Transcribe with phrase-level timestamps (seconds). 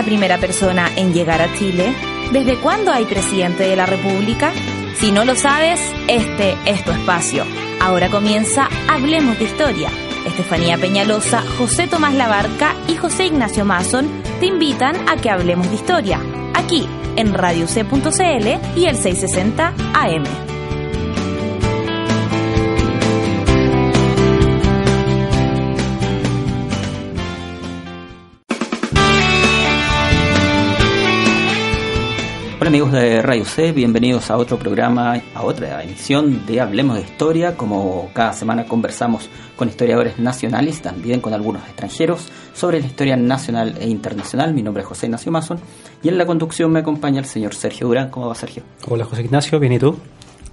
[0.00, 1.92] la primera persona en llegar a Chile?
[2.32, 4.50] ¿Desde cuándo hay presidente de la República?
[4.98, 5.78] Si no lo sabes,
[6.08, 7.44] este es tu espacio.
[7.82, 9.90] Ahora comienza Hablemos de Historia.
[10.26, 14.08] Estefanía Peñalosa, José Tomás Labarca y José Ignacio Mason
[14.40, 16.18] te invitan a que hablemos de historia,
[16.54, 20.49] aquí en Radio C.cl y el 660 AM.
[32.70, 37.56] Amigos de Radio C, bienvenidos a otro programa, a otra emisión de Hablemos de Historia.
[37.56, 43.76] Como cada semana conversamos con historiadores nacionales también con algunos extranjeros sobre la historia nacional
[43.80, 44.54] e internacional.
[44.54, 45.58] Mi nombre es José Ignacio Mason
[46.00, 48.08] y en la conducción me acompaña el señor Sergio Durán.
[48.08, 48.62] ¿Cómo va Sergio?
[48.86, 49.96] Hola José Ignacio, ¿bien y tú?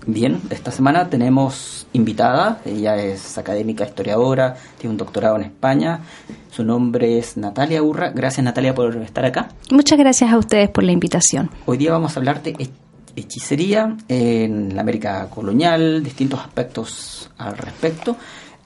[0.09, 5.99] Bien, esta semana tenemos invitada, ella es académica historiadora, tiene un doctorado en España,
[6.49, 8.11] su nombre es Natalia Urra.
[8.15, 9.49] Gracias Natalia por estar acá.
[9.69, 11.49] Muchas gracias a ustedes por la invitación.
[11.65, 12.69] Hoy día vamos a hablar de
[13.17, 18.15] hechicería en la América colonial, distintos aspectos al respecto.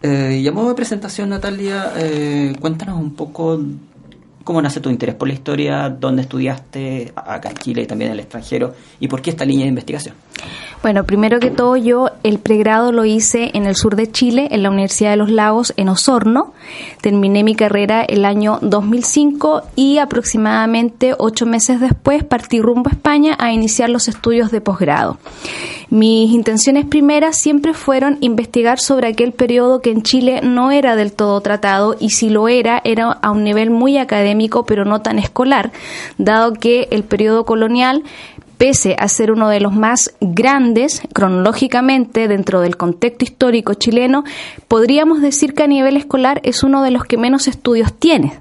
[0.03, 3.59] Eh, y a modo de presentación, Natalia, eh, cuéntanos un poco
[4.43, 8.13] cómo nace tu interés por la historia, dónde estudiaste acá en Chile y también en
[8.13, 10.15] el extranjero y por qué esta línea de investigación.
[10.81, 14.63] Bueno, primero que todo yo el pregrado lo hice en el sur de Chile, en
[14.63, 16.53] la Universidad de los Lagos, en Osorno.
[17.01, 23.35] Terminé mi carrera el año 2005 y aproximadamente ocho meses después partí rumbo a España
[23.37, 25.19] a iniciar los estudios de posgrado.
[25.91, 31.11] Mis intenciones primeras siempre fueron investigar sobre aquel periodo que en Chile no era del
[31.11, 34.30] todo tratado y si lo era, era a un nivel muy académico
[34.65, 35.71] pero no tan escolar,
[36.17, 38.03] dado que el periodo colonial
[38.61, 44.23] pese a ser uno de los más grandes cronológicamente dentro del contexto histórico chileno,
[44.67, 48.33] podríamos decir que a nivel escolar es uno de los que menos estudios tiene.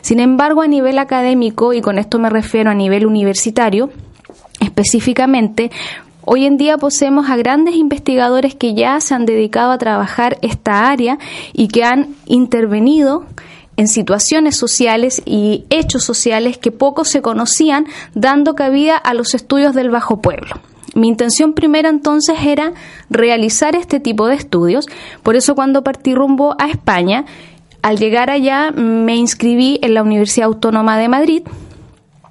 [0.00, 3.90] Sin embargo, a nivel académico, y con esto me refiero a nivel universitario,
[4.58, 5.70] específicamente,
[6.30, 10.90] Hoy en día poseemos a grandes investigadores que ya se han dedicado a trabajar esta
[10.90, 11.18] área
[11.54, 13.24] y que han intervenido
[13.78, 19.72] en situaciones sociales y hechos sociales que poco se conocían, dando cabida a los estudios
[19.74, 20.56] del bajo pueblo.
[20.94, 22.72] Mi intención primera entonces era
[23.08, 24.86] realizar este tipo de estudios,
[25.22, 27.24] por eso cuando partí rumbo a España,
[27.80, 31.42] al llegar allá me inscribí en la Universidad Autónoma de Madrid,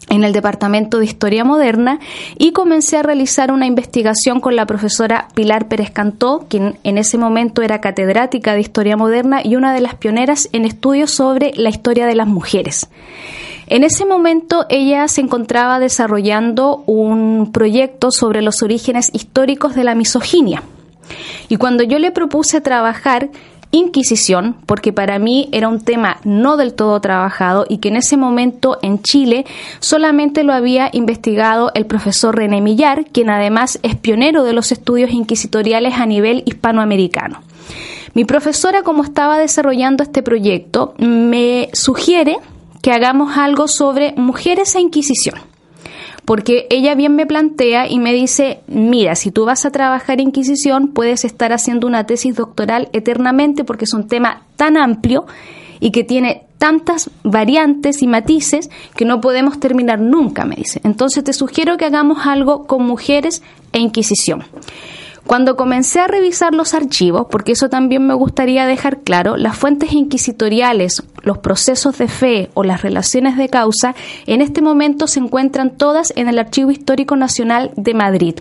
[0.10, 2.00] en el Departamento de Historia Moderna
[2.38, 7.18] y comencé a realizar una investigación con la profesora Pilar Pérez Cantó, quien en ese
[7.18, 11.70] momento era catedrática de Historia Moderna y una de las pioneras en estudios sobre la
[11.70, 12.88] historia de las mujeres.
[13.68, 19.94] En ese momento ella se encontraba desarrollando un proyecto sobre los orígenes históricos de la
[19.94, 20.64] misoginia.
[21.50, 23.30] Y cuando yo le propuse trabajar
[23.72, 28.16] Inquisición, porque para mí era un tema no del todo trabajado y que en ese
[28.16, 29.46] momento en Chile
[29.80, 35.12] solamente lo había investigado el profesor René Millar, quien además es pionero de los estudios
[35.12, 37.42] inquisitoriales a nivel hispanoamericano.
[38.14, 42.38] Mi profesora, como estaba desarrollando este proyecto, me sugiere
[42.82, 45.40] que hagamos algo sobre mujeres e Inquisición
[46.28, 50.90] porque ella bien me plantea y me dice, mira, si tú vas a trabajar Inquisición,
[50.90, 55.26] puedes estar haciendo una tesis doctoral eternamente porque es un tema tan amplio
[55.80, 60.82] y que tiene tantas variantes y matices que no podemos terminar nunca, me dice.
[60.84, 64.44] Entonces te sugiero que hagamos algo con mujeres e Inquisición.
[65.28, 69.92] Cuando comencé a revisar los archivos, porque eso también me gustaría dejar claro, las fuentes
[69.92, 73.94] inquisitoriales, los procesos de fe o las relaciones de causa,
[74.26, 78.36] en este momento se encuentran todas en el Archivo Histórico Nacional de Madrid.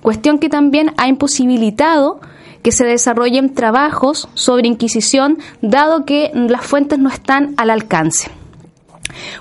[0.00, 2.20] Cuestión que también ha imposibilitado
[2.62, 8.30] que se desarrollen trabajos sobre Inquisición, dado que las fuentes no están al alcance.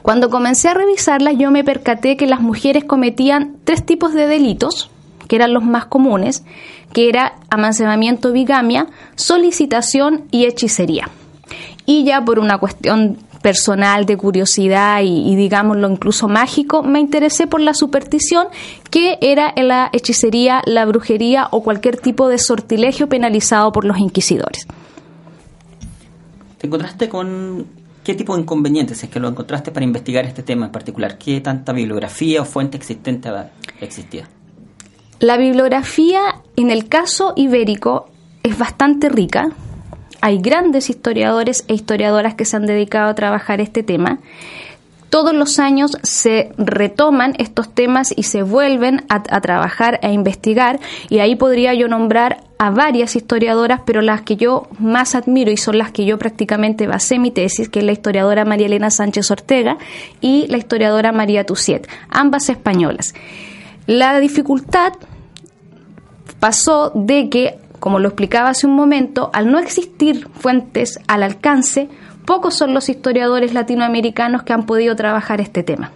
[0.02, 4.91] Cuando comencé a revisarlas, yo me percaté que las mujeres cometían tres tipos de delitos,
[5.31, 6.44] que eran los más comunes,
[6.92, 11.08] que era amancebamiento, bigamia, solicitación y hechicería.
[11.86, 17.61] Y ya por una cuestión personal de curiosidad y, digámoslo incluso mágico, me interesé por
[17.61, 18.47] la superstición,
[18.90, 24.67] que era la hechicería, la brujería o cualquier tipo de sortilegio penalizado por los inquisidores.
[26.58, 27.67] ¿Te encontraste con
[28.03, 31.17] qué tipo de inconvenientes es que lo encontraste para investigar este tema en particular?
[31.17, 33.29] ¿Qué tanta bibliografía o fuente existente
[33.79, 34.28] existía?
[35.22, 38.09] La bibliografía en el caso ibérico
[38.41, 39.52] es bastante rica.
[40.20, 44.18] Hay grandes historiadores e historiadoras que se han dedicado a trabajar este tema.
[45.12, 50.79] Todos los años se retoman estos temas y se vuelven a, trabajar, a investigar,
[51.09, 55.58] y ahí podría yo nombrar a varias historiadoras, pero las que yo más admiro y
[55.58, 59.29] son las que yo prácticamente basé mi tesis, que es la historiadora María Elena Sánchez
[59.29, 59.78] Ortega
[60.20, 63.14] y la historiadora María Tuciet, ambas españolas.
[63.85, 64.94] La dificultad
[66.41, 71.88] pasó de que, como lo explicaba hace un momento, al no existir fuentes al alcance,
[72.26, 75.91] pocos son los historiadores latinoamericanos que han podido trabajar este tema.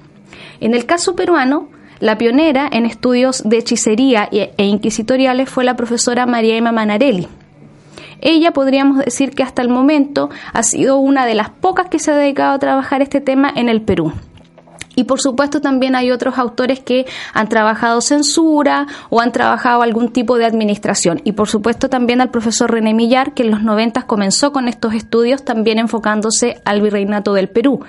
[0.62, 1.68] En el caso peruano,
[2.00, 7.28] la pionera en estudios de hechicería e inquisitoriales fue la profesora María Emma Manarelli.
[8.22, 12.12] Ella podríamos decir que hasta el momento ha sido una de las pocas que se
[12.12, 14.14] ha dedicado a trabajar este tema en el Perú.
[14.96, 20.10] Y por supuesto también hay otros autores que han trabajado censura o han trabajado algún
[20.12, 21.22] tipo de administración.
[21.24, 24.94] Y por supuesto también al profesor René Millar, que en los 90 comenzó con estos
[24.94, 27.82] estudios también enfocándose al virreinato del Perú.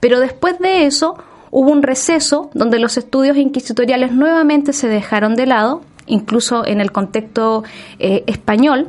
[0.00, 1.16] Pero después de eso
[1.50, 6.92] hubo un receso donde los estudios inquisitoriales nuevamente se dejaron de lado, incluso en el
[6.92, 7.64] contexto
[7.98, 8.88] eh, español,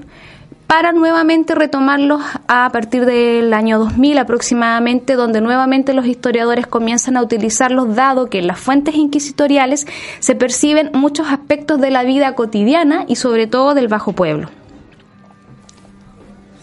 [0.73, 7.21] para nuevamente retomarlos a partir del año 2000 aproximadamente, donde nuevamente los historiadores comienzan a
[7.21, 9.85] utilizarlos, dado que en las fuentes inquisitoriales
[10.17, 14.49] se perciben muchos aspectos de la vida cotidiana y sobre todo del bajo pueblo.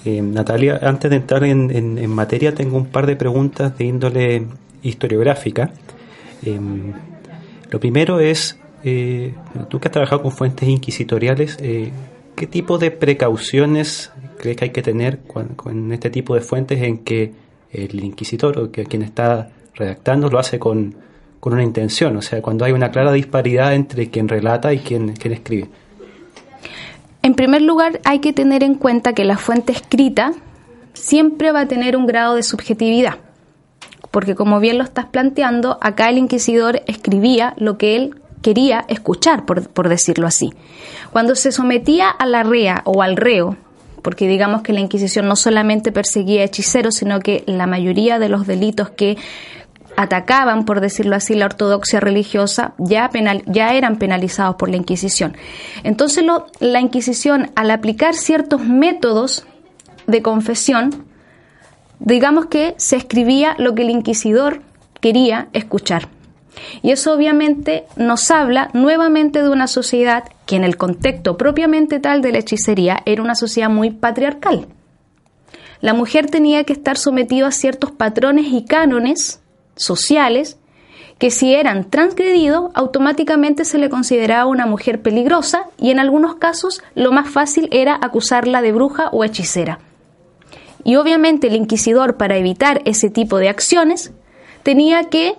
[0.05, 4.49] Eh, Natalia, antes de entrar en materia, tengo un par de preguntas de índole
[4.83, 5.71] historiográfica.
[6.43, 6.95] Em,
[7.71, 9.35] lo primero es, eh,
[9.69, 11.93] tú que has trabajado con fuentes inquisitoriales, eh,
[12.37, 16.99] ¿qué tipo de precauciones crees que hay que tener con, este tipo de fuentes en
[16.99, 17.33] que
[17.73, 20.95] el inquisitor o que quien está redactando lo hace con,
[21.39, 22.17] con, una intención?
[22.17, 25.69] O sea, cuando hay una clara disparidad entre quien relata y quien, quien escribe.
[27.23, 30.33] En primer lugar, hay que tener en cuenta que la fuente escrita
[30.95, 33.19] siempre va a tener un grado de subjetividad
[34.11, 39.45] porque como bien lo estás planteando, acá el inquisidor escribía lo que él quería escuchar,
[39.45, 40.53] por, decirlo así.
[41.13, 43.57] Cuando se sometía a la rea o al reo,
[44.03, 48.47] porque digamos que la Inquisición no solamente perseguía hechiceros, sino que la mayoría de los
[48.47, 49.19] delitos que
[49.97, 55.37] atacaban, por decirlo así, la ortodoxia religiosa, ya, penal, ya eran penalizados por la Inquisición.
[55.83, 56.25] Entonces
[56.61, 59.45] la Inquisición, al aplicar ciertos métodos
[60.07, 61.05] de confesión,
[61.99, 64.63] digamos que se escribía lo que el inquisidor
[65.01, 66.09] quería escuchar.
[66.83, 72.23] Y eso obviamente nos habla nuevamente de una sociedad que en el contexto propiamente tal
[72.23, 74.67] de la hechicería era una sociedad muy patriarcal.
[75.81, 79.41] La mujer tenía que estar sometida a ciertos patrones y cánones
[79.77, 80.59] sociales
[81.19, 86.83] que si eran transgredidos automáticamente se le consideraba una mujer peligrosa y en algunos casos
[86.95, 89.81] lo más fácil era acusarla de bruja o hechicera.
[90.83, 94.13] Y obviamente el inquisidor, para evitar ese tipo de acciones,
[94.63, 95.35] tenía que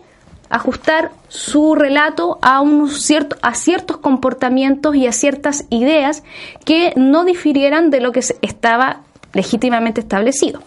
[0.51, 6.24] ajustar su relato a, cierto, a ciertos comportamientos y a ciertas ideas
[6.65, 9.01] que no difirieran de lo que estaba
[9.33, 10.62] legítimamente establecido.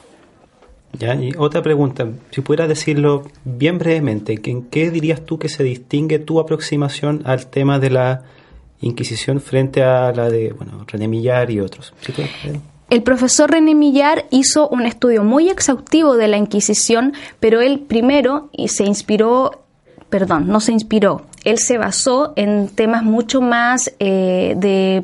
[0.99, 5.65] Ya, y otra pregunta, si pudieras decirlo bien brevemente, ¿en qué dirías tú que se
[5.65, 8.23] distingue tu aproximación al tema de la
[8.81, 11.95] Inquisición frente a la de bueno, René Millar y otros?
[12.91, 18.51] El profesor René Millar hizo un estudio muy exhaustivo de la Inquisición, pero él primero
[18.67, 19.64] se inspiró,
[20.15, 25.03] perdón, no se inspiró, él se basó en temas mucho más eh, de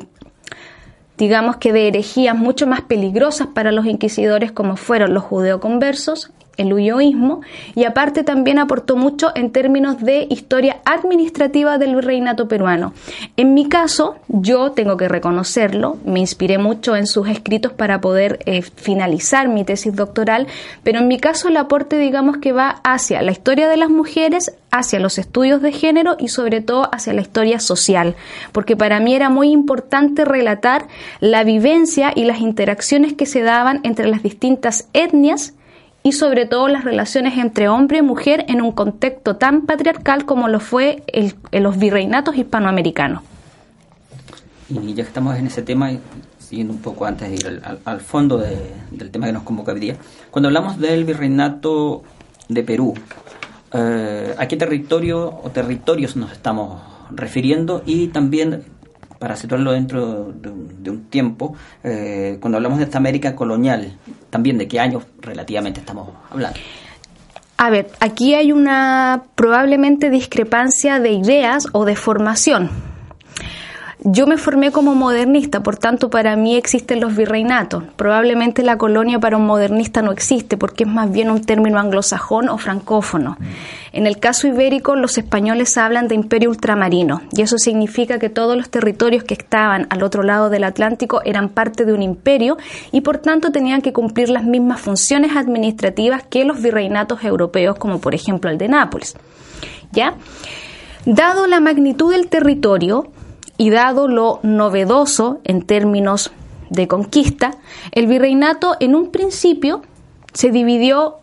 [1.17, 6.31] digamos que de herejías mucho más peligrosas para los inquisidores como fueron los judeoconversos,
[6.61, 7.41] el huyoísmo
[7.75, 12.93] y aparte también aportó mucho en términos de historia administrativa del virreinato peruano.
[13.37, 18.39] En mi caso, yo tengo que reconocerlo, me inspiré mucho en sus escritos para poder
[18.45, 20.47] eh, finalizar mi tesis doctoral,
[20.83, 24.53] pero en mi caso el aporte digamos que va hacia la historia de las mujeres,
[24.71, 28.15] hacia los estudios de género y sobre todo hacia la historia social,
[28.51, 30.87] porque para mí era muy importante relatar
[31.19, 35.53] la vivencia y las interacciones que se daban entre las distintas etnias
[36.03, 40.47] y sobre todo las relaciones entre hombre y mujer en un contexto tan patriarcal como
[40.47, 43.21] lo fue el, en los virreinatos hispanoamericanos.
[44.69, 45.91] Y ya que estamos en ese tema,
[46.39, 49.97] siguiendo un poco antes de ir al, fondo del tema que nos convoca hoy día,
[50.31, 52.03] cuando hablamos del virreinato
[52.47, 52.93] de Perú,
[53.73, 56.81] eh, ¿a qué territorio o territorios nos estamos
[57.11, 57.83] refiriendo?
[57.85, 58.63] Y también
[59.21, 63.95] para situarlo dentro de, un tiempo, eh, cuando hablamos de esta América colonial,
[64.31, 66.59] también de qué años relativamente estamos hablando.
[67.57, 72.90] A ver, aquí hay una probablemente discrepancia de ideas o de formación.
[74.03, 77.83] Yo me formé como modernista, por tanto para mí existen los virreinatos.
[77.97, 82.49] Probablemente la colonia para un modernista no existe porque es más bien un término anglosajón
[82.49, 83.37] o francófono.
[83.93, 88.57] En el caso ibérico, los españoles hablan de imperio ultramarino, y eso significa que todos
[88.57, 92.57] los territorios que estaban al otro lado del Atlántico eran parte de un imperio
[92.91, 98.01] y por tanto tenían que cumplir las mismas funciones administrativas que los virreinatos europeos, como
[98.01, 99.15] por ejemplo el de Nápoles.
[99.91, 100.15] ¿Ya?
[101.05, 103.11] Dado la magnitud del territorio
[103.57, 106.31] y dado lo novedoso en términos
[106.69, 107.51] de conquista,
[107.91, 109.81] el virreinato en un principio
[110.33, 111.17] se dividió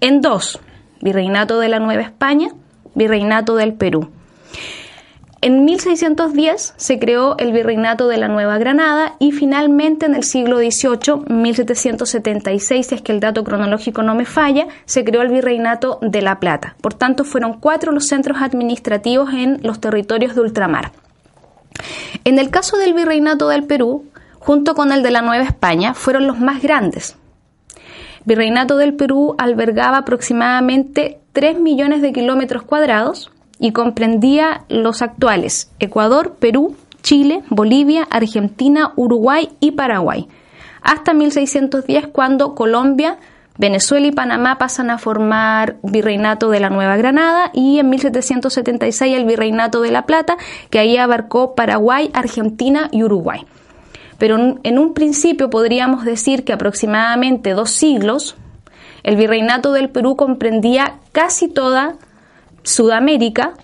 [0.00, 0.60] en dos,
[1.00, 2.48] Virreinato de la Nueva España,
[2.94, 4.10] Virreinato del Perú.
[5.42, 10.58] En 1610 se creó el Virreinato de la Nueva Granada y finalmente en el siglo
[10.58, 15.98] XVIII, 1776, si es que el dato cronológico no me falla, se creó el Virreinato
[16.02, 16.76] de La Plata.
[16.82, 20.92] Por tanto, fueron cuatro los centros administrativos en los territorios de ultramar.
[22.24, 24.04] En el caso del Virreinato del Perú,
[24.38, 27.16] junto con el de la Nueva España, fueron los más grandes,
[28.24, 33.30] Virreinato del Perú albergaba aproximadamente 3 millones de kilómetros cuadrados
[33.60, 40.26] y comprendía los actuales Ecuador, Perú, Chile, Bolivia, Argentina, Uruguay y Paraguay,
[40.82, 43.18] hasta 1610 cuando Colombia,
[43.58, 49.26] Venezuela y Panamá pasan a formar Virreinato de la Nueva Granada y en 1776 el
[49.26, 50.38] Virreinato de la Plata,
[50.70, 53.44] que ahí abarcó Paraguay, Argentina y Uruguay.
[54.16, 58.36] Pero en un principio podríamos decir que aproximadamente dos siglos
[59.02, 61.96] el virreinato del Perú comprendía casi toda
[62.62, 63.54] Sudamérica,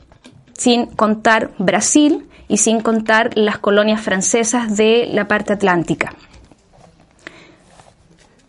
[0.52, 6.14] sin contar Brasil y sin contar las colonias francesas de la parte atlántica.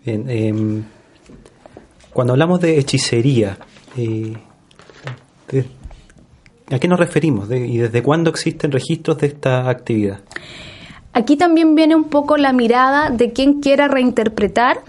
[0.06, 0.84] Em,
[2.14, 3.58] cuando hablamos de hechicería,
[3.98, 4.34] eh,
[6.72, 10.20] ¿a qué nos referimos y desde cuándo existen registros de esta actividad?
[11.14, 14.82] Aquí también viene un poco la mirada de quien quiera reinterpretar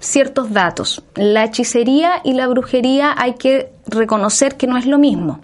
[0.00, 1.04] ciertos datos.
[1.14, 5.40] La hechicería y la brujería hay que reconocer que no es lo mismo.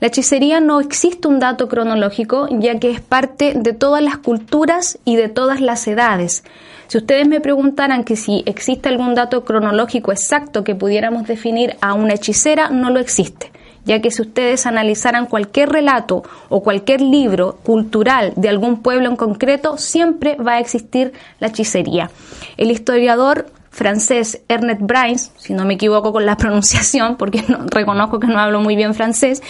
[0.00, 4.98] La hechicería no existe un dato cronológico, ya que es parte de todas las culturas
[5.04, 6.44] y de todas las edades.
[6.88, 11.94] Si ustedes me preguntaran que si existe algún dato cronológico exacto que pudiéramos definir a
[11.94, 13.50] una hechicera, no lo existe
[13.84, 19.16] ya que si ustedes analizaran cualquier relato o cualquier libro cultural de algún pueblo en
[19.16, 22.10] concreto, siempre va a existir la hechicería.
[22.56, 28.28] El historiador francés Ernest Brains, si no me equivoco con la pronunciación, porque reconozco que
[28.28, 29.42] no hablo muy bien francés,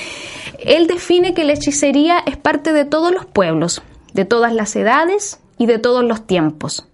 [0.60, 3.82] él define que la hechicería es parte de todos los pueblos,
[4.14, 6.88] de todas las edades y de todos los tiempos.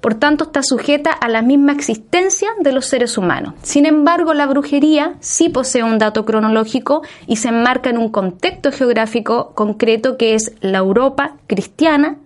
[0.00, 3.54] Por tanto, está sujeta a la misma existencia de los seres humanos.
[3.62, 8.70] Sin embargo, la brujería sí posee un dato cronológico y se enmarca en un contexto
[8.70, 12.18] geográfico concreto que es la Europa cristiana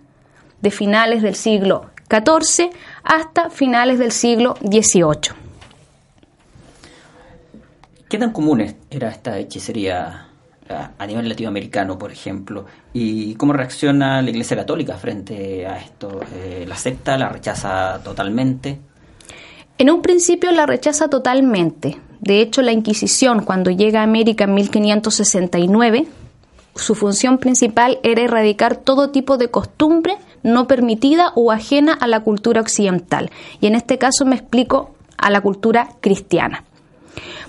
[0.61, 2.69] de finales del siglo XIV
[3.03, 5.33] hasta finales del siglo XVIII.
[8.09, 10.27] ¿Qué tan común era esta hechicería
[10.97, 16.19] a nivel latinoamericano, por ejemplo, y cómo reacciona la Iglesia Católica frente a esto.
[16.33, 18.79] Eh, ¿La secta la rechaza totalmente?
[19.77, 21.97] En un principio la rechaza totalmente.
[22.19, 26.07] De hecho, la Inquisición, cuando llega a América en 1569,
[26.75, 32.21] su función principal era erradicar todo tipo de costumbre no permitida o ajena a la
[32.21, 33.31] cultura occidental.
[33.59, 36.63] Y en este caso me explico a la cultura cristiana.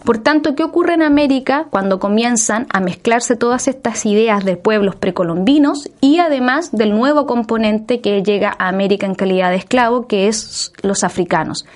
[0.05, 4.97] Por tanto, ¿qué ocurre en América cuando comienzan a mezclarse todas estas ideas de pueblos
[4.97, 10.27] precolombinos y además del nuevo componente que llega a América en calidad de esclavo, que
[10.27, 11.67] es los africanos?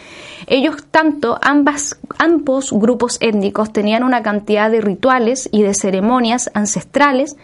[0.48, 7.36] Ellos tanto, ambas, ambos grupos étnicos tenían una cantidad de rituales y de ceremonias ancestrales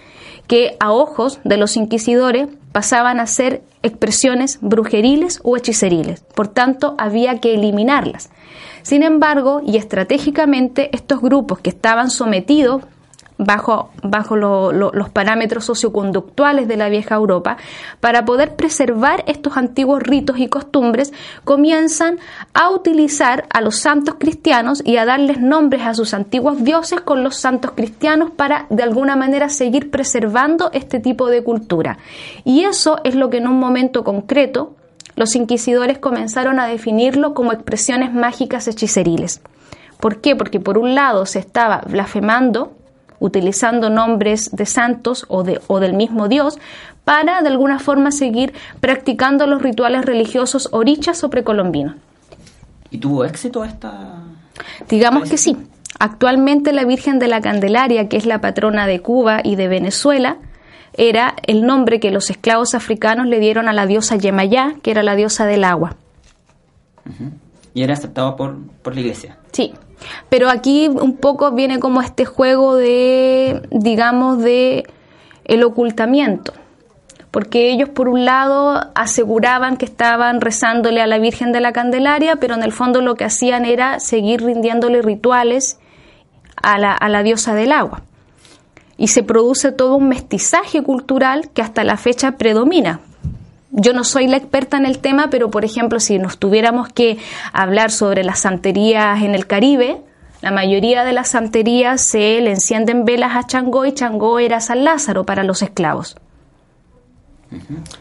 [0.48, 6.20] que a ojos de los inquisidores pasaban a ser expresiones brujeriles o hechiceriles.
[6.34, 8.30] Por tanto, había que eliminarlas.
[8.82, 12.82] Sin embargo, y estratégicamente, estos grupos que estaban sometidos
[13.44, 17.56] bajo, bajo los parámetros socioconductuales de la vieja Europa,
[18.00, 21.12] para poder preservar estos antiguos ritos y costumbres,
[21.44, 22.18] comienzan
[22.54, 27.22] a utilizar a los santos cristianos y a darles nombres a sus antiguos dioses con
[27.22, 31.98] los santos cristianos para de alguna manera seguir preservando este tipo de cultura.
[32.44, 34.74] Y eso es lo que en un momento concreto
[35.16, 39.42] los inquisidores comenzaron a definirlo como expresiones mágicas hechiceriles.
[40.00, 40.34] ¿Por qué?
[40.34, 42.72] Porque por un lado se estaba blasfemando,
[43.22, 46.58] utilizando nombres de santos o, de, o del mismo Dios,
[47.04, 51.94] para de alguna forma seguir practicando los rituales religiosos orichas o precolombinos.
[52.90, 54.18] ¿Y tuvo éxito esta...?
[54.88, 55.56] Digamos que sí.
[55.98, 60.36] Actualmente la Virgen de la Candelaria, que es la patrona de Cuba y de Venezuela,
[60.94, 65.02] era el nombre que los esclavos africanos le dieron a la diosa Yemayá, que era
[65.02, 65.96] la diosa del agua.
[67.72, 69.38] Y era aceptado por, por la iglesia.
[69.52, 69.74] Sí,
[70.28, 74.84] pero aquí un poco viene como este juego de, digamos, de
[75.44, 76.52] el ocultamiento.
[77.30, 82.36] Porque ellos, por un lado, aseguraban que estaban rezándole a la Virgen de la Candelaria,
[82.36, 85.78] pero en el fondo lo que hacían era seguir rindiéndole rituales
[86.62, 88.02] a la, a la diosa del agua.
[88.98, 93.00] Y se produce todo un mestizaje cultural que hasta la fecha predomina.
[93.74, 97.16] Yo no soy la experta en el tema, pero por ejemplo, si nos tuviéramos que
[97.54, 100.02] hablar sobre las santerías en el Caribe,
[100.42, 104.84] la mayoría de las santerías se le encienden velas a Changó y Changó era San
[104.84, 106.16] Lázaro para los esclavos.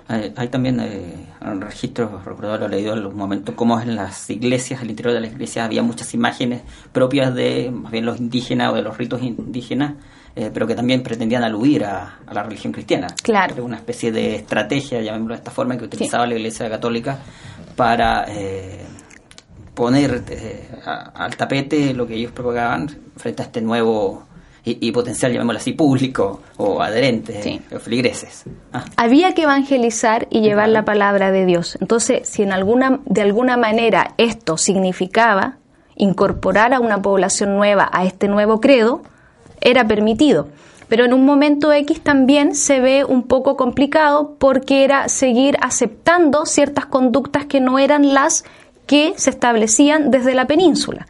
[0.08, 1.28] Hay, también eh,
[1.60, 5.32] registros, recuerdo lo leído en los momentos, como en las iglesias, al interior de las
[5.32, 9.94] iglesias había muchas imágenes propias de más bien los indígenas o de los ritos indígenas,
[10.36, 13.08] eh, pero que también pretendían aludir a, la religión cristiana.
[13.22, 13.64] Claro.
[13.64, 17.20] Una especie de estrategia, llamémoslo de esta forma, que utilizaba la iglesia católica
[17.76, 18.26] para...
[18.28, 18.86] Eh,
[19.74, 24.28] poner eh, al tapete lo que ellos propagaban frente a este nuevo
[24.64, 28.44] y, potencial, llamémoslo así, público o adherente, o feligreses.
[28.72, 28.86] Ah.
[28.96, 31.78] Había que evangelizar y llevar la palabra de Dios.
[31.82, 35.58] Entonces, si en alguna, de alguna manera esto significaba
[35.96, 39.02] incorporar a una población nueva a este nuevo credo,
[39.62, 40.48] era permitido.
[40.88, 46.46] Pero en un momento X también se ve un poco complicado porque era seguir aceptando
[46.46, 48.44] ciertas conductas que no eran las
[48.88, 51.08] que se establecían desde la península.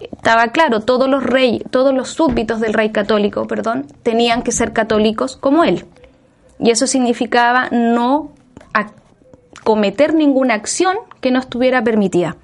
[0.00, 4.72] Estaba claro, todos los reyes, todos los súbditos del rey católico, perdón, tenían que ser
[4.72, 5.84] católicos como él.
[6.58, 8.32] Y eso significaba no
[9.66, 12.36] cometer ninguna acción que no estuviera permitida.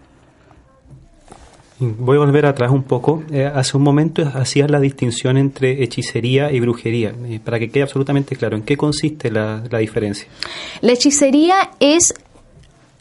[1.78, 3.22] Voy a volver atrás un poco.
[3.30, 7.14] Eh, hace un momento hacías la distinción entre hechicería y brujería.
[7.26, 10.26] Eh, para que quede absolutamente claro, ¿en qué consiste la, la diferencia?
[10.80, 12.12] La hechicería es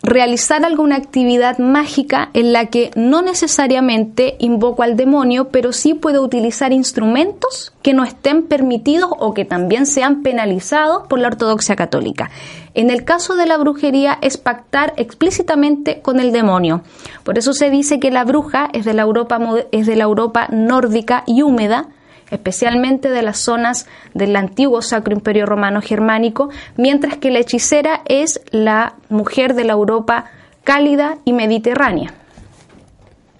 [0.03, 6.23] realizar alguna actividad mágica en la que no necesariamente invoco al demonio, pero sí puedo
[6.23, 12.31] utilizar instrumentos que no estén permitidos o que también sean penalizados por la ortodoxia católica.
[12.73, 16.81] En el caso de la brujería es pactar explícitamente con el demonio.
[17.23, 19.39] Por eso se dice que la bruja es de la Europa,
[19.71, 21.87] es de la Europa nórdica y húmeda,
[22.31, 28.41] especialmente de las zonas del antiguo Sacro Imperio Romano Germánico, mientras que la hechicera es
[28.51, 30.25] la mujer de la Europa
[30.63, 32.13] cálida y mediterránea.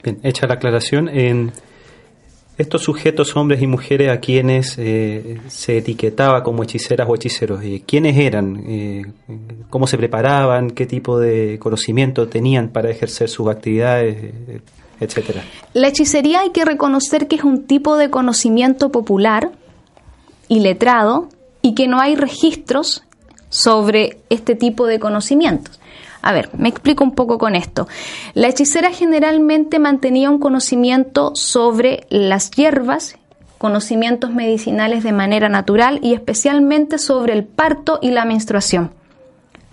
[0.04, 1.52] Bien, hecha la aclaración, en
[2.58, 7.84] estos sujetos, hombres y mujeres a quienes eh, se etiquetaba como hechiceras o hechiceros, eh,
[7.86, 8.64] ¿quiénes eran?
[8.68, 9.06] Eh,
[9.70, 10.72] ¿Cómo se preparaban?
[10.72, 14.34] ¿Qué tipo de conocimiento tenían para ejercer sus actividades?
[15.74, 19.52] La hechicería hay que reconocer que es un tipo de conocimiento popular
[20.48, 21.30] y letrado
[21.62, 23.04] y que no hay registros
[23.50, 25.80] sobre este tipo de conocimientos.
[26.22, 27.88] A ver, me explico un poco con esto.
[28.36, 33.16] La hechicera generalmente mantenía un conocimiento sobre las hierbas,
[33.58, 39.01] conocimientos medicinales de manera natural y especialmente sobre el parto y la menstruación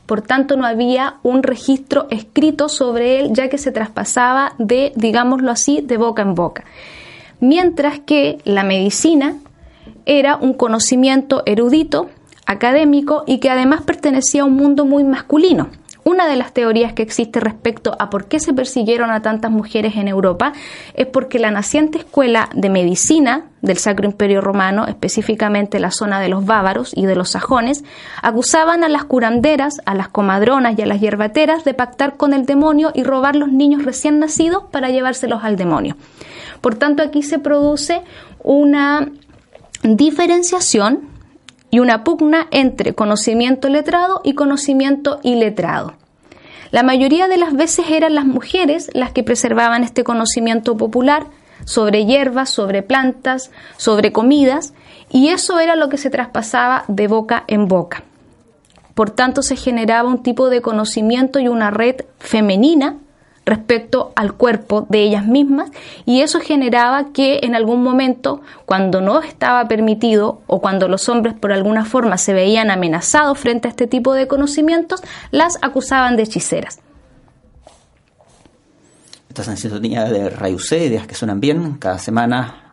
[0.08, 5.50] por tanto no había un registro escrito sobre él ya que se traspasaba de, digámoslo
[5.50, 6.64] así, de boca en boca.
[7.40, 9.36] Mientras que la medicina
[10.06, 12.08] era un conocimiento erudito,
[12.46, 15.68] académico y que además pertenecía a un mundo muy masculino.
[16.08, 19.94] Una de las teorías que existe respecto a por qué se persiguieron a tantas mujeres
[19.96, 20.54] en Europa
[20.94, 26.30] es porque la naciente escuela de medicina del Sacro Imperio Romano, específicamente la zona de
[26.30, 27.84] los bávaros y de los sajones,
[28.22, 32.46] acusaban a las curanderas, a las comadronas y a las hierbateras de pactar con el
[32.46, 35.98] demonio y robar los niños recién nacidos para llevárselos al demonio.
[36.62, 38.00] Por tanto, aquí se produce
[38.42, 39.10] una
[39.82, 41.10] diferenciación
[41.70, 45.97] y una pugna entre conocimiento letrado y conocimiento iletrado.
[46.70, 51.26] La mayoría de las veces eran las mujeres las que preservaban este conocimiento popular
[51.64, 54.74] sobre hierbas, sobre plantas, sobre comidas,
[55.10, 58.04] y eso era lo que se traspasaba de boca en boca.
[58.94, 62.96] Por tanto, se generaba un tipo de conocimiento y una red femenina
[63.48, 65.70] respecto al cuerpo de ellas mismas
[66.04, 71.34] y eso generaba que en algún momento, cuando no estaba permitido o cuando los hombres
[71.34, 76.24] por alguna forma se veían amenazados frente a este tipo de conocimientos, las acusaban de
[76.24, 76.80] hechiceras.
[79.28, 81.74] Estás en sintonía de Rayucé, ideas que suenan bien.
[81.74, 82.67] Cada semana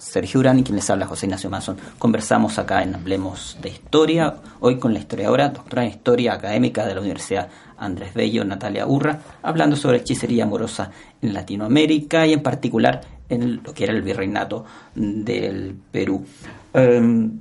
[0.00, 1.76] Sergio Urán y quien les habla José Ignacio Mason.
[1.98, 6.94] Conversamos acá en Hablemos de Historia, hoy con la historiadora, doctora en Historia Académica de
[6.94, 13.02] la Universidad Andrés Bello, Natalia Urra, hablando sobre hechicería amorosa en Latinoamérica y en particular
[13.28, 16.24] en lo que era el virreinato del Perú.
[16.72, 17.40] Em,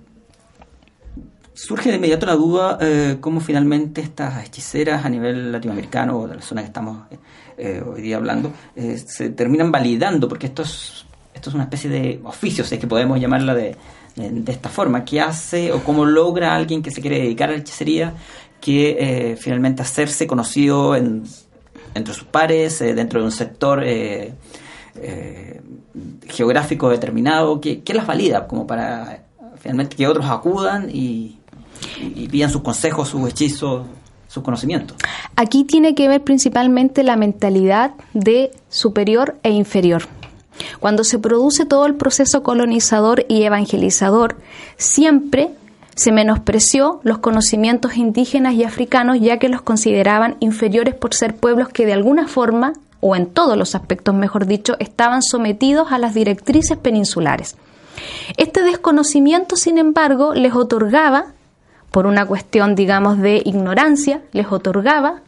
[1.62, 6.36] Surge de inmediato la duda eh, cómo finalmente estas hechiceras a nivel latinoamericano o de
[6.36, 7.06] la zona que estamos
[7.58, 11.06] eh, hoy día hablando eh, se terminan validando, porque esto es,
[11.39, 13.75] esto es una especie de oficio, si es que podemos llamarla de,
[14.15, 15.06] de, esta forma.
[15.06, 18.13] ¿Qué hace o cómo logra alguien que se quiere dedicar a la hechicería
[18.60, 21.23] que finalmente hacerse conocido en,
[21.95, 23.84] entre sus pares, dentro de un sector
[26.28, 27.62] geográfico determinado?
[27.62, 29.23] ¿Qué, ¿Qué las valida como para
[29.60, 31.36] finalmente que otros acudan y,
[32.32, 33.86] pidan sus consejos, sus hechizos,
[34.28, 34.97] sus conocimientos.
[35.36, 40.04] Aquí tiene que ver principalmente la mentalidad de superior e inferior.
[40.79, 44.38] Cuando se produce todo el proceso colonizador y evangelizador,
[44.77, 45.51] siempre
[45.95, 51.69] se menospreció los conocimientos indígenas y africanos ya que los consideraban inferiores por ser pueblos
[51.69, 56.13] que de alguna forma, o en todos los aspectos mejor dicho, estaban sometidos a las
[56.13, 57.57] directrices peninsulares.
[58.38, 61.33] Este desconocimiento, sin embargo, les otorgaba
[61.91, 65.21] por una cuestión, digamos, de ignorancia, les otorgaba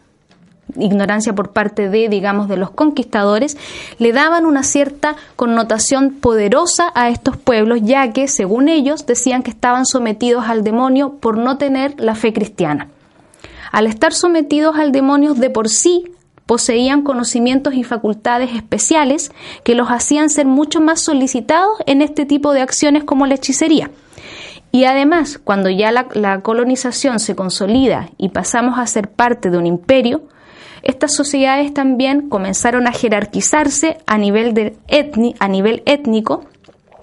[0.77, 3.57] ignorancia por parte de, digamos, de los conquistadores,
[3.97, 9.51] le daban una cierta connotación poderosa a estos pueblos, ya que, según ellos, decían que
[9.51, 12.88] estaban sometidos al demonio por no tener la fe cristiana.
[13.71, 16.12] Al estar sometidos al demonio de por sí,
[16.45, 19.31] poseían conocimientos y facultades especiales
[19.63, 23.89] que los hacían ser mucho más solicitados en este tipo de acciones como la hechicería.
[24.73, 29.65] Y además, cuando ya la, colonización se consolida y pasamos a ser parte de un
[29.65, 30.23] imperio,
[30.84, 36.46] estas sociedades también comenzaron a jerarquizarse a nivel, de etni, a nivel étnico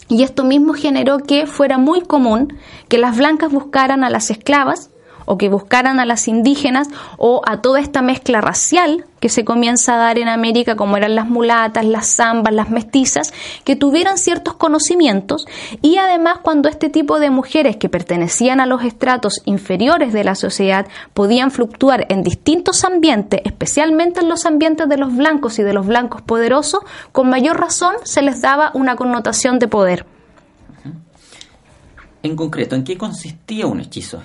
[0.09, 2.57] y esto mismo generó que fuera muy común
[2.89, 4.91] que las blancas buscaran a las esclavas
[5.29, 6.89] o que buscaran a las indígenas
[7.19, 11.15] o a toda esta mezcla racial que se comienza a dar en América, como eran
[11.15, 15.47] las mulatas, las zambas, las mestizas, que tuvieran ciertos conocimientos
[15.83, 20.35] y además cuando este tipo de mujeres que pertenecían a los estratos inferiores de la
[20.35, 25.75] sociedad podían fluctuar en distintos ambientes, especialmente en los ambientes de los blancos y de
[25.75, 26.81] los blancos poderosos,
[27.13, 30.07] con mayor razón se les daba una connotación de poder.
[32.23, 34.21] En concreto, ¿en qué consistía un hechizo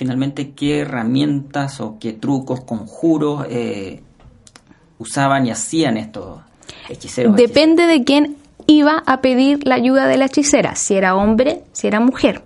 [0.00, 4.00] finalmente qué herramientas o qué trucos, conjuros eh,
[4.96, 6.40] usaban y hacían estos
[6.88, 7.36] hechiceros.
[7.36, 11.86] Depende de quién iba a pedir la ayuda de la hechicera, si era hombre, si
[11.86, 12.42] era mujer.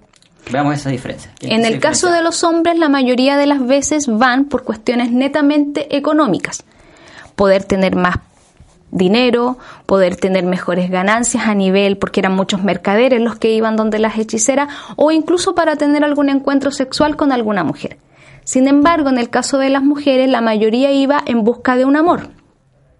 [0.51, 1.31] Veamos esa diferencia.
[1.43, 5.97] En el caso de los hombres, la mayoría de las veces van por cuestiones netamente
[5.97, 6.65] económicas.
[7.37, 8.17] Poder tener más
[8.95, 13.99] dinero, poder tener mejores ganancias a nivel, porque eran muchos mercaderes los que iban donde
[13.99, 17.99] las hechiceras, o incluso para tener algún encuentro sexual con alguna mujer.
[18.45, 21.97] Sin embargo, en el caso de las mujeres, la mayoría iba en busca de un
[21.97, 22.29] amor,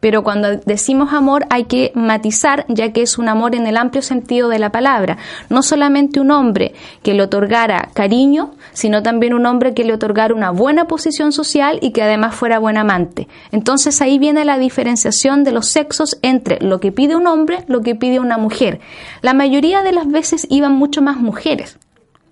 [0.05, 4.03] pero cuando decimos amor hay que matizar, ya que es un amor en el amplio
[4.03, 5.17] sentido de la palabra.
[5.49, 10.35] No solamente un hombre que le otorgara cariño, sino también un hombre que le otorgara
[10.35, 13.29] una buena posición social y que además fuera buen amante.
[13.51, 17.81] Entonces ahí viene la diferenciación de los sexos entre lo que pide un hombre, lo
[17.81, 18.81] que pide una mujer.
[19.23, 21.79] La mayoría de las veces iban mucho más mujeres.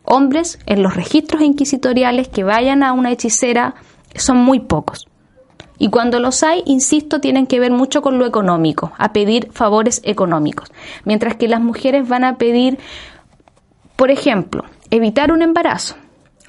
[0.05, 3.77] Hombres en los registros inquisitoriales que vayan a una hechicera
[4.15, 5.07] son muy pocos.
[5.83, 10.01] Y cuando los hay, insisto, tienen que ver mucho con lo económico, a pedir favores
[10.05, 10.71] económicos.
[11.05, 12.79] Mientras que las mujeres van a pedir,
[13.97, 15.97] por ejemplo, evitar un embarazo,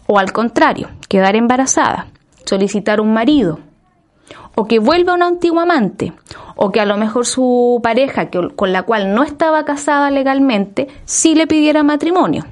[0.05, 2.09] o al contrario, quedar embarazada,
[2.45, 3.57] solicitar un marido,
[4.53, 6.13] o que vuelva un antiguo amante,
[6.55, 11.33] o que a lo mejor su pareja con la cual no estaba casada legalmente sí
[11.33, 12.45] le pidiera matrimonio.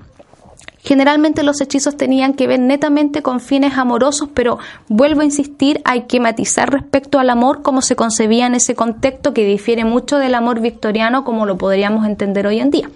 [0.83, 6.03] Generalmente los hechizos tenían que ver netamente con fines amorosos, pero vuelvo a insistir, hay
[6.03, 10.35] que matizar respecto al amor como se concebía en ese contexto que difiere mucho del
[10.35, 12.89] amor victoriano como lo podríamos entender hoy en día.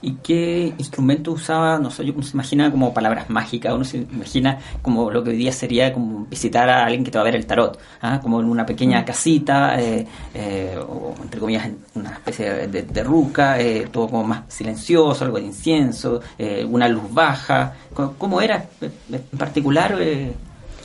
[0.00, 1.78] ¿Y qué instrumento usaba?
[1.78, 5.36] No sé, yo se imagina como palabras mágicas, uno se imagina como lo que hoy
[5.36, 8.20] día sería como visitar a alguien que te va a ver el tarot, ¿ah?
[8.22, 9.04] como en una pequeña mm.
[9.04, 15.24] casita, eh, eh, o entre comillas, una especie de, ruca, eh, todo como más silencioso,
[15.24, 16.20] algo de incienso,
[16.68, 17.74] una luz baja.
[18.18, 19.98] ¿Cómo, era en particular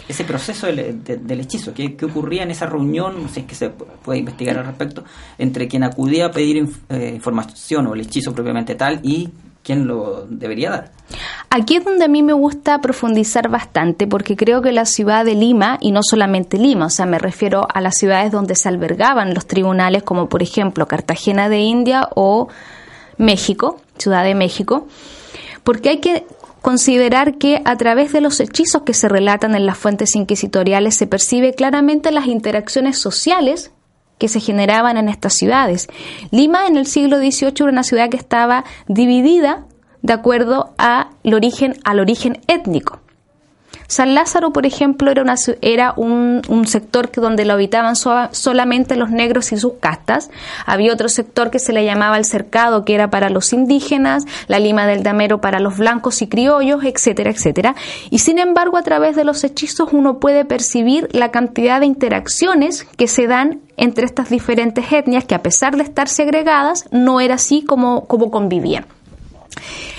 [0.07, 4.57] ese proceso del, hechizo, ¿qué, ocurría en esa reunión, si es que se puede investigar
[4.57, 5.03] al respecto,
[5.37, 9.29] entre quien acudía a pedir eh, información o el hechizo propiamente tal y
[9.63, 10.91] quien lo debería dar.
[11.49, 15.35] Aquí es donde a mí me gusta profundizar bastante porque creo que la ciudad de
[15.35, 19.33] Lima, y no solamente Lima, o sea, me refiero a las ciudades donde se albergaban
[19.33, 22.49] los tribunales, como por ejemplo Cartagena de India o
[23.17, 24.87] México, Ciudad de México,
[25.63, 26.25] porque hay que
[26.63, 31.07] considerar que a través de los hechizos que se relatan en las fuentes inquisitoriales se
[31.07, 33.71] percibe claramente las interacciones sociales
[34.17, 35.89] que se generaban en estas ciudades.
[36.31, 39.65] Lima en el siglo XVIII era una ciudad que estaba dividida
[40.01, 40.73] de acuerdo
[41.33, 43.01] origen, al origen étnico.
[43.93, 49.11] San Lázaro, por ejemplo, era, una, era un, sector que donde lo habitaban solamente los
[49.11, 50.31] negros y sus castas.
[50.65, 54.57] Había otro sector que se le llamaba el cercado, que era para los indígenas, la
[54.57, 57.75] lima del damero para los blancos y criollos, etcétera, etcétera.
[58.09, 62.85] Y sin embargo, a través de los hechizos uno puede percibir la cantidad de interacciones
[62.97, 67.35] que se dan entre estas diferentes etnias que a pesar de estar segregadas, no era
[67.35, 68.87] así como, como convivían.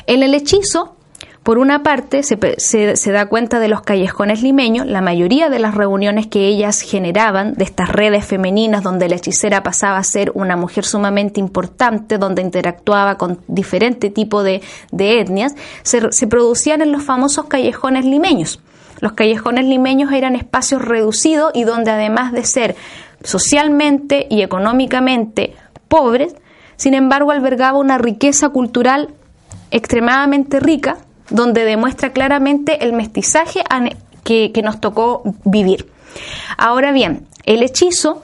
[0.09, 0.97] En el hechizo
[1.45, 6.27] por una parte, se, da cuenta de los callejones limeños, la mayoría de las reuniones
[6.27, 10.87] que ellas generaban, de estas redes femeninas donde la hechicera pasaba a ser una mujer
[10.87, 17.45] sumamente importante, donde interactuaba con diferente tipo de, etnias, se, se producían en los famosos
[17.45, 18.61] callejones limeños.
[19.01, 22.75] Los callejones limeños eran espacios reducidos y donde además de ser
[23.23, 25.55] socialmente y económicamente
[25.89, 26.37] pobres,
[26.77, 29.11] sin embargo albergaba una riqueza cultural
[29.71, 30.97] extremadamente rica
[31.31, 33.63] donde demuestra claramente el mestizaje
[34.23, 35.91] que, nos tocó vivir.
[36.57, 38.23] Ahora bien, el hechizo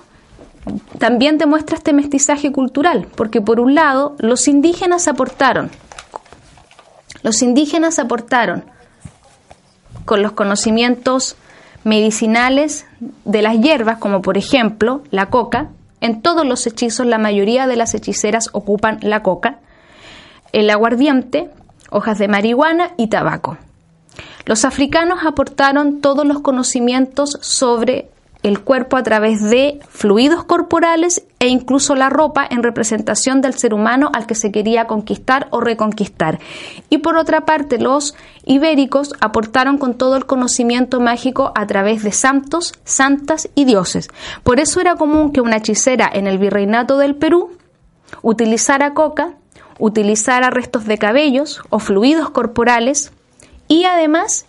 [0.98, 5.70] también demuestra este mestizaje cultural, porque por un lado los indígenas aportaron,
[7.22, 8.64] los indígenas aportaron
[10.04, 11.36] con los conocimientos
[11.84, 12.86] medicinales
[13.24, 17.76] de las hierbas, como por ejemplo la coca, en todos los hechizos la mayoría de
[17.76, 19.58] las hechiceras ocupan la coca,
[20.52, 21.50] el aguardiente,
[21.90, 23.58] hojas de marihuana y tabaco.
[24.46, 28.10] Los africanos aportaron todos los conocimientos sobre
[28.42, 33.74] el cuerpo a través de fluidos corporales e incluso la ropa en representación del ser
[33.74, 36.38] humano al que se quería conquistar o reconquistar.
[36.88, 42.12] Y por otra parte, los ibéricos aportaron con todo el conocimiento mágico a través de
[42.12, 44.08] santos, santas y dioses.
[44.42, 47.50] Por eso era común que una hechicera en el virreinato del Perú
[48.22, 49.34] utilizara coca
[49.80, 53.12] utilizar restos de cabellos o fluidos corporales
[53.66, 54.46] y además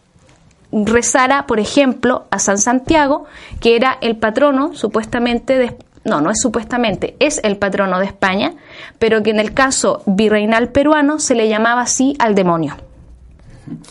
[0.72, 3.26] rezara, por ejemplo, a San Santiago,
[3.60, 8.54] que era el patrono supuestamente de, no, no es supuestamente, es el patrono de España,
[9.00, 12.76] pero que en el caso virreinal peruano se le llamaba así al demonio.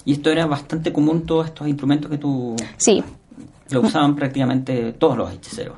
[0.05, 2.57] Y esto era bastante común, todos estos instrumentos que tú...
[2.77, 3.03] Sí.
[3.71, 5.77] Lo usaban prácticamente todos los hechiceros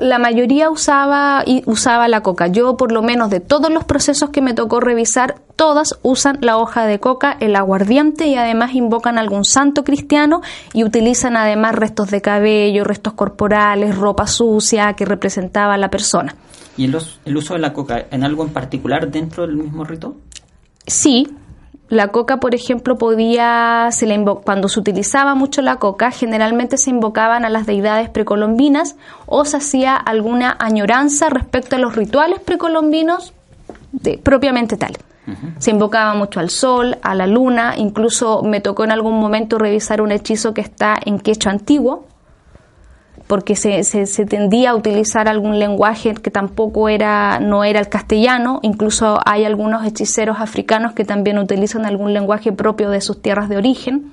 [0.00, 2.46] la mayoría usaba, y usaba la coca.
[2.46, 6.56] Yo, por lo menos, de todos los procesos que me tocó revisar, todas usan la
[6.58, 10.40] hoja de coca, el aguardiente y además invocan algún santo cristiano
[10.72, 16.34] y utilizan además restos de cabello, restos corporales, ropa sucia que representaba a la persona.
[16.76, 20.16] ¿Y el, el uso de la coca en algo en particular dentro del mismo rito?
[20.86, 21.26] Sí,
[21.88, 27.44] la coca, por ejemplo, podía, se cuando se utilizaba mucho la coca, generalmente se invocaban
[27.44, 33.34] a las deidades precolombinas o se hacía alguna añoranza respecto a los rituales precolombinos
[33.92, 34.96] de, propiamente tal.
[35.58, 40.02] Se invocaba mucho al sol, a la luna, incluso me tocó en algún momento revisar
[40.02, 42.06] un hechizo que está en quechua antiguo,
[43.34, 43.82] porque se,
[44.26, 49.84] tendía a utilizar algún lenguaje que tampoco era, no era el castellano, incluso hay algunos
[49.84, 54.12] hechiceros africanos que también utilizan algún lenguaje propio de sus tierras de origen.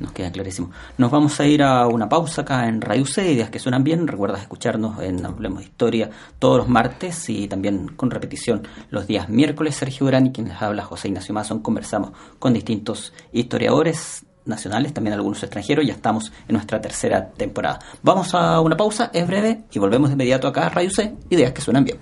[0.00, 0.70] Nos queda clarísimo.
[0.98, 4.06] Nos vamos a ir a una pausa acá en Radio C, ideas que suenan bien.
[4.06, 9.76] Recuerdas escucharnos en Hablemos Historia todos los martes y también con repetición los días miércoles.
[9.76, 11.60] Sergio Durán y quien les habla José Ignacio Mazón.
[11.60, 17.78] Conversamos con distintos historiadores nacionales, también algunos extranjeros, ya estamos en nuestra tercera temporada.
[18.02, 21.52] Vamos a una pausa, es breve, y volvemos de inmediato acá a Radio C, ideas
[21.52, 21.98] que suenan bien.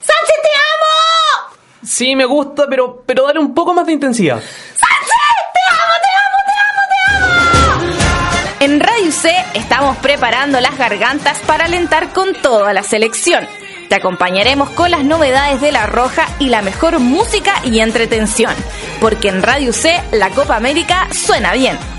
[0.00, 1.56] ¡Sánchez, te amo!
[1.82, 4.36] Sí, me gusta, pero, pero dale un poco más de intensidad.
[4.36, 5.10] ¡Sánchez,
[5.54, 8.72] te amo, te amo, te amo, te amo!
[8.72, 13.46] En Radio C estamos preparando las gargantas para alentar con toda la selección.
[13.88, 18.52] Te acompañaremos con las novedades de La Roja y la mejor música y entretención,
[19.00, 21.95] porque en Radio C la Copa América suena bien.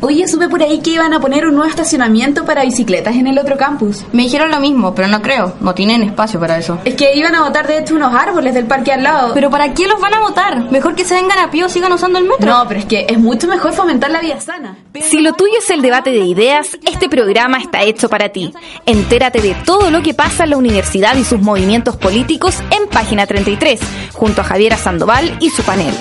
[0.00, 3.38] Oye, supe por ahí que iban a poner un nuevo estacionamiento para bicicletas en el
[3.38, 4.04] otro campus.
[4.12, 5.54] Me dijeron lo mismo, pero no creo.
[5.60, 6.78] No tienen espacio para eso.
[6.84, 9.32] Es que iban a botar de hecho unos árboles del parque al lado.
[9.34, 10.70] ¿Pero para qué los van a botar?
[10.70, 12.46] Mejor que se vengan a pie o sigan usando el metro.
[12.46, 14.76] No, pero es que es mucho mejor fomentar la vida sana.
[15.00, 18.52] Si lo tuyo es el debate de ideas, este programa está hecho para ti.
[18.84, 23.26] Entérate de todo lo que pasa en la universidad y sus movimientos políticos en página
[23.26, 23.80] 33,
[24.12, 25.94] junto a Javiera Sandoval y su panel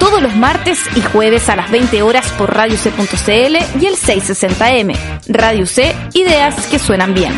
[0.00, 4.96] todos los martes y jueves a las 20 horas por Radio C.cl y el 660M.
[5.28, 7.32] Radio C, ideas que suenan bien.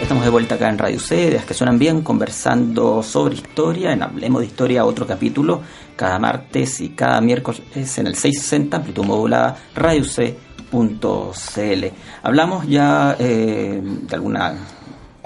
[0.00, 4.04] Estamos de vuelta acá en Radio C, Ideas que suenan bien, conversando sobre historia, en
[4.04, 5.60] Hablemos de Historia, otro capítulo,
[5.96, 11.84] cada martes y cada miércoles en el 660, amplitud modulada, Radio C.cl.
[12.22, 14.54] Hablamos ya eh, de alguna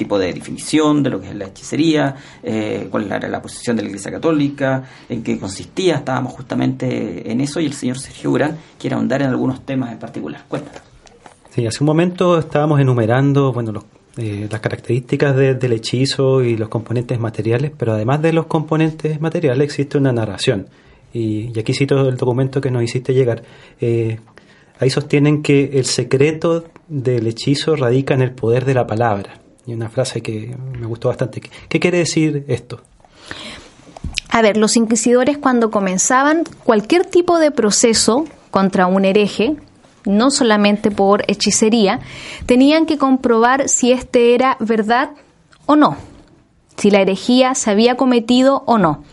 [0.01, 3.83] tipo de definición de lo que es la hechicería, eh, cuál era la posición de
[3.83, 8.57] la Iglesia Católica, en qué consistía, estábamos justamente en eso y el señor Sergio Urán
[8.79, 10.43] quiere ahondar en algunos temas en particular.
[10.49, 10.81] Cuéntanos.
[11.51, 13.85] Hace un momento estábamos enumerando bueno, los,
[14.17, 19.21] eh, las características de, del hechizo y los componentes materiales, pero además de los componentes
[19.21, 20.69] materiales existe una narración.
[21.13, 23.43] Y, y aquí cito el documento que nos hiciste llegar.
[23.83, 24.19] Eh,
[24.79, 29.75] ahí sostienen que el secreto del hechizo radica en el poder de la palabra y
[29.75, 31.41] una frase que me gustó bastante.
[31.69, 32.81] ¿Qué quiere decir esto?
[34.29, 39.57] A ver, los inquisidores cuando comenzaban cualquier tipo de proceso contra un hereje,
[40.05, 42.01] no solamente por hechicería,
[42.47, 45.11] tenían que comprobar si este era verdad
[45.67, 45.97] o no,
[46.77, 49.05] si la herejía se había cometido o no.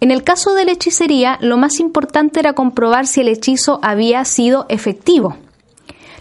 [0.00, 4.24] En el caso de la hechicería, lo más importante era comprobar si el hechizo había
[4.24, 5.36] sido efectivo.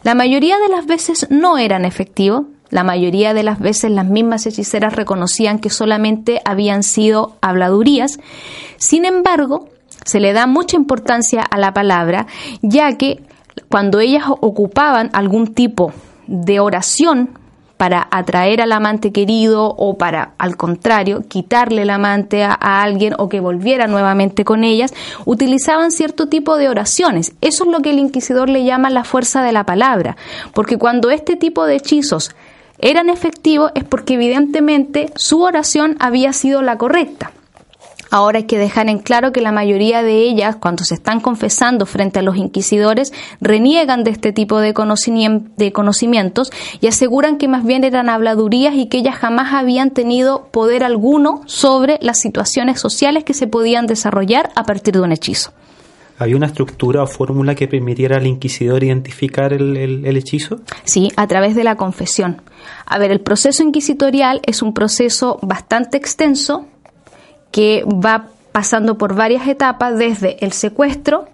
[0.02, 4.46] La mayoría de las veces no eran efectivos, la mayoría de las veces las mismas
[4.46, 8.20] hechiceras reconocían que solamente habían sido habladurías.
[8.78, 9.70] Sin embargo,
[10.04, 12.28] se le da mucha importancia a la palabra,
[12.62, 13.24] ya que
[13.70, 15.94] cuando ellas ocupaban algún tipo
[16.28, 17.40] de oración
[17.78, 23.16] para atraer al amante querido o para, al contrario, quitarle el amante a, a, alguien
[23.18, 24.94] o que volviera nuevamente con ellas,
[25.26, 27.34] utilizaban cierto tipo de oraciones.
[27.42, 30.16] Eso es lo que el inquisidor le llama la fuerza de la palabra,
[30.54, 32.34] porque cuando este tipo de hechizos
[32.80, 37.32] eran efectivos es porque evidentemente su oración había sido la correcta.
[38.12, 41.86] Ahora hay que dejar en claro que la mayoría de ellas, cuando se están confesando
[41.86, 43.12] frente a los inquisidores,
[43.42, 49.00] reniegan de este tipo de, conocimientos y aseguran que más bien eran habladurías y que
[49.00, 54.64] ellas jamás habían tenido poder alguno sobre las situaciones sociales que se podían desarrollar a
[54.64, 55.52] partir de un hechizo.
[56.18, 60.62] ¿Había una estructura o fórmula que permitiera al inquisidor identificar el, el, hechizo?
[60.86, 62.42] Sí, a través de la confesión.
[62.86, 66.68] A ver, el proceso inquisitorial es un proceso bastante extenso
[67.52, 71.28] que va pasando por varias etapas desde el secuestro,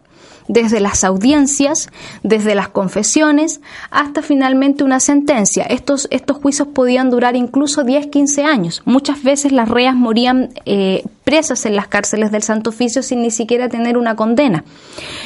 [0.47, 1.89] desde las audiencias,
[2.23, 5.63] desde las confesiones, hasta finalmente una sentencia.
[5.63, 8.81] Estos, estos juicios podían durar incluso 10, 15 años.
[8.85, 13.31] Muchas veces las reas morían eh, presas en las cárceles del Santo Oficio sin ni
[13.31, 14.63] siquiera tener una condena.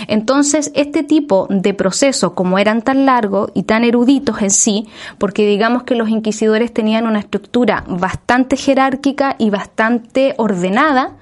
[0.08, 5.48] Entonces, este tipo de procesos, como eran tan largos y tan eruditos en sí, porque
[5.48, 11.14] digamos que los inquisidores tenían una estructura bastante jerárquica y bastante ordenada,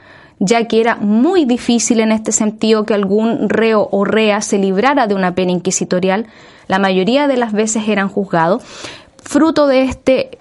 [0.46, 5.08] ya que era muy difícil en este sentido que algún reo o rea se librara
[5.08, 6.26] de una pena inquisitorial.
[6.68, 8.62] La mayoría de las veces eran juzgados.
[9.24, 10.38] Fruto de este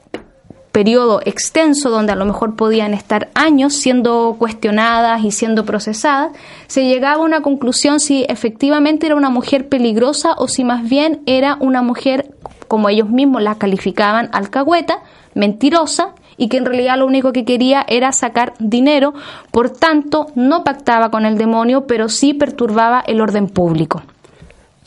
[0.73, 6.33] periodo extenso donde a lo mejor podían estar años siendo cuestionadas y siendo procesadas,
[6.67, 11.23] se llegaba a una conclusión si efectivamente era una mujer peligrosa o si más bien
[11.27, 12.35] era una mujer,
[12.69, 15.03] como ellos mismos la calificaban, alcahueta,
[15.35, 19.13] mentirosa y que en realidad lo único que quería era sacar dinero,
[19.51, 24.03] por tanto no pactaba con el demonio, pero sí perturbaba el orden público.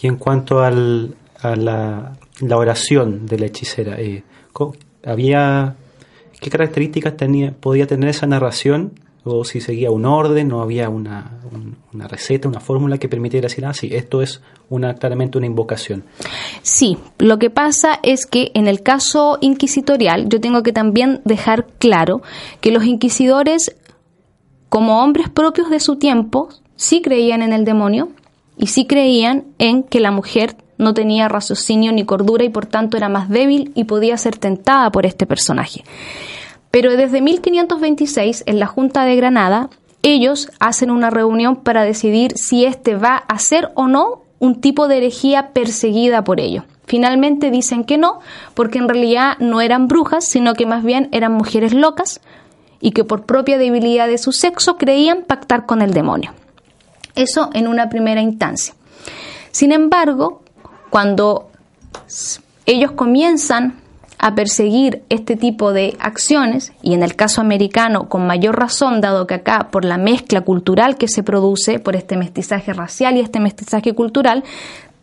[0.02, 4.24] Y en cuanto al, a la, la, oración de la hechicera, eh,
[5.06, 5.76] había
[6.40, 8.92] qué características tenía, podía tener esa narración
[9.24, 11.40] o si seguía un orden, no había una,
[11.92, 16.04] una receta, una fórmula que permitiera decir, ah, sí, esto es una, claramente una invocación.
[16.62, 21.66] Sí, lo que pasa es que en el caso inquisitorial yo tengo que también dejar
[21.80, 22.22] claro
[22.62, 23.76] que los inquisidores,
[24.70, 28.10] como hombres propios de su tiempo, sí creían en el demonio
[28.58, 32.98] y sí creían en que la mujer no tenía raciocinio ni cordura y por tanto
[32.98, 35.84] era más débil y podía ser tentada por este personaje.
[36.72, 39.70] Pero desde 1526, en la Junta de Granada,
[40.02, 44.88] ellos hacen una reunión para decidir si este va a ser o no un tipo
[44.88, 46.66] de herejía perseguida por ellos.
[46.86, 48.20] Finalmente dicen que no,
[48.54, 52.22] porque en realidad no eran brujas, sino que más bien eran mujeres locas
[52.80, 56.34] y que por propia debilidad de su sexo creían pactar con el demonio.
[57.16, 58.76] Eso en una primera instancia.
[59.52, 60.44] Sin embargo,
[60.96, 61.50] cuando
[62.66, 63.82] ellos comienzan
[64.18, 69.28] a perseguir este tipo de acciones, y en el caso americano con mayor razón, dado
[69.28, 73.42] que acá por la mezcla cultural que se produce, por este mestizaje racial y este
[73.42, 74.46] mestizaje cultural,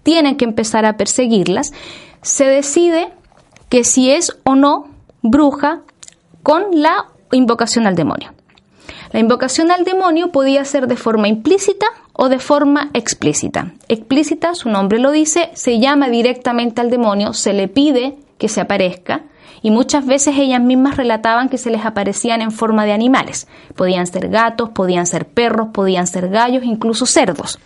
[0.02, 1.74] tienen que empezar a perseguirlas,
[2.22, 3.10] se decide
[3.68, 4.86] que si es o no
[5.20, 5.82] bruja
[6.42, 8.32] con la invocación al demonio.
[9.12, 13.72] La invocación al demonio podía ser de forma implícita o de forma explícita.
[13.88, 18.62] Explícita, su nombre lo dice, se llama directamente al demonio, se le pide que se
[18.62, 19.24] aparezca
[19.60, 23.48] y muchas veces ellas mismas relataban que se les aparecían en forma de animales.
[23.76, 27.58] Podían ser gatos, podían ser perros, podían ser gallos, incluso cerdos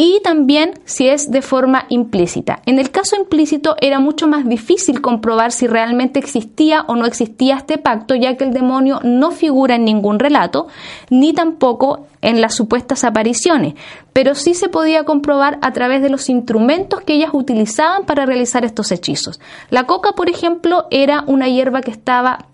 [0.00, 2.62] y también si es de forma implícita.
[2.66, 7.56] En el caso implícito era mucho más difícil comprobar si realmente existía o no existía
[7.56, 10.68] este pacto, ya que el demonio no figura en ningún relato,
[11.10, 13.74] ni tampoco en las supuestas apariciones,
[14.12, 18.64] pero sí se podía comprobar a través de los instrumentos que ellas utilizaban para realizar
[18.64, 19.40] estos hechizos.
[19.68, 22.46] La coca, por ejemplo, era una hierba que estaba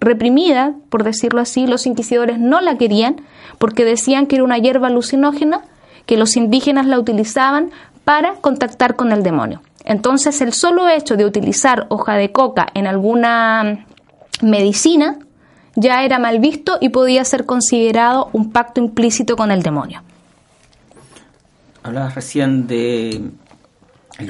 [0.00, 3.20] reprimida, por decirlo así, los inquisidores no la querían
[3.58, 5.62] porque decían que era una hierba alucinógena
[6.10, 7.70] que los indígenas la utilizaban
[8.04, 9.62] para contactar con el demonio.
[9.84, 13.86] Entonces el solo hecho de utilizar hoja de coca en alguna
[14.42, 15.20] medicina
[15.76, 20.02] ya era mal visto y podía ser considerado un pacto implícito con el demonio.
[21.84, 23.30] Hablabas recién de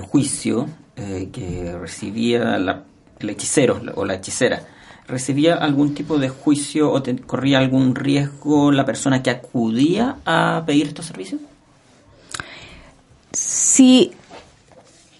[0.02, 0.66] juicio
[0.96, 4.60] eh, que recibía el hechicero o la hechicera.
[5.08, 10.88] ¿Recibía algún tipo de juicio o corría algún riesgo la persona que acudía a pedir
[10.88, 11.40] estos servicios?
[13.32, 14.12] Si,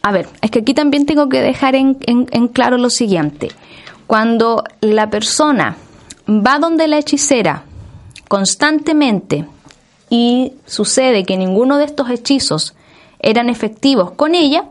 [0.03, 1.95] a ver, es que aquí también tengo que dejar en,
[2.53, 3.51] claro lo siguiente.
[4.07, 5.77] Cuando la persona
[6.29, 7.65] va donde la hechicera
[8.29, 9.47] constantemente
[10.09, 12.75] y sucede que ninguno de estos hechizos
[13.21, 14.65] eran efectivos con ella,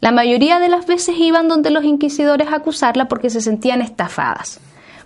[0.00, 4.60] la mayoría de las veces iban donde los inquisidores a acusarla porque se sentían estafadas,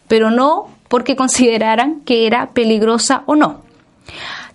[0.09, 3.61] pero no porque consideraran que era peligrosa o no.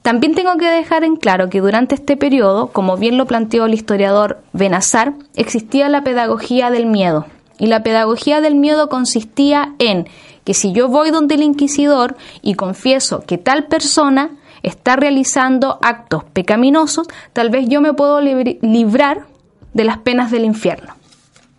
[0.04, 3.74] También tengo que dejar en claro que durante este periodo, como bien lo planteó el
[3.74, 7.26] historiador Benazar, existía la pedagogía del miedo.
[7.58, 10.10] Y la pedagogía del miedo consistía en
[10.43, 14.32] que si yo voy donde el inquisidor y confieso que tal persona
[14.62, 19.26] está realizando actos pecaminosos, tal vez yo me puedo librar
[19.74, 20.95] de las penas del infierno.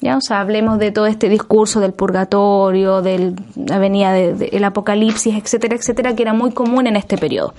[0.04, 0.18] ¿Ya?
[0.18, 5.76] O sea, hablemos de todo este discurso del purgatorio, de la venida del apocalipsis, etcétera,
[5.76, 7.54] etcétera, que era muy común en este periodo.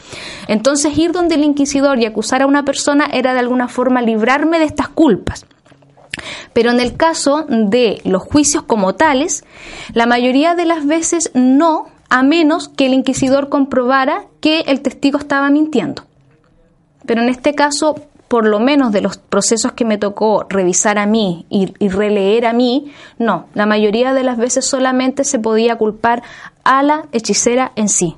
[0.48, 4.60] Entonces, ir donde el inquisidor y acusar a una persona era de alguna forma librarme
[4.60, 5.46] de estas culpas.
[6.54, 9.44] Pero en el caso de los juicios como tales,
[9.94, 15.18] la mayoría de las veces no, a menos que el inquisidor comprobara que el testigo
[15.18, 16.04] estaba mintiendo.
[17.06, 17.96] Pero en este caso
[18.36, 22.52] por lo menos de los procesos que me tocó revisar a mí y, releer a
[22.52, 26.22] mí, no, la mayoría de las veces solamente se podía culpar
[26.66, 28.18] a la hechicera en sí.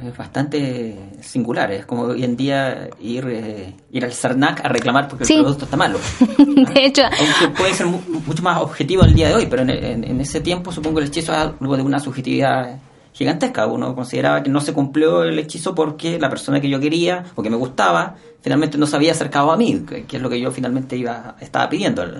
[0.00, 5.08] Es bastante singular, es como hoy en día ir, eh, ir al CERNAC a reclamar
[5.08, 5.98] porque el producto está malo.
[6.38, 10.40] de hecho, aunque puede ser mucho más objetivo el día de hoy, pero en, ese
[10.40, 12.78] tiempo supongo el hechizo es algo de una subjetividad
[13.14, 13.66] gigantesca.
[13.66, 17.42] Uno consideraba que no se cumplió el hechizo porque la persona que yo quería o
[17.42, 20.50] que me gustaba finalmente no se había acercado a mí, que, es lo que yo
[20.50, 22.10] finalmente iba estaba pidiendo en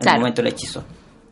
[0.00, 0.82] el momento del hechizo.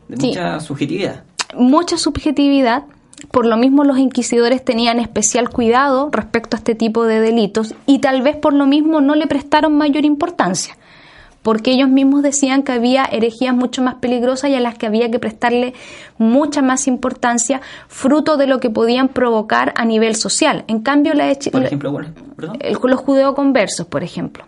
[0.07, 1.23] De mucha subjetividad.
[1.55, 2.83] Mucha subjetividad.
[3.31, 7.99] Por lo mismo los inquisidores tenían especial cuidado respecto a este tipo de delitos y
[7.99, 10.77] tal vez por lo mismo no le prestaron mayor importancia
[11.43, 15.11] porque ellos mismos decían que había herejías mucho más peligrosas y a las que había
[15.11, 15.73] que prestarle
[16.17, 20.63] mucha más importancia, fruto de lo que podían provocar a nivel social.
[20.67, 22.13] En cambio, la por ejemplo, bueno,
[22.83, 24.45] los judeoconversos, por ejemplo.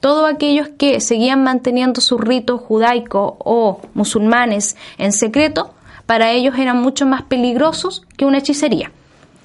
[0.00, 5.74] Todos aquellos que seguían manteniendo sus ritos judaicos o musulmanes en secreto,
[6.06, 8.90] para ellos eran mucho más peligrosos que una hechicería.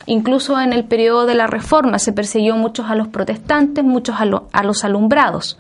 [0.07, 4.25] Incluso en el periodo de la Reforma se persiguió muchos a los protestantes, muchos a,
[4.51, 5.57] a los alumbrados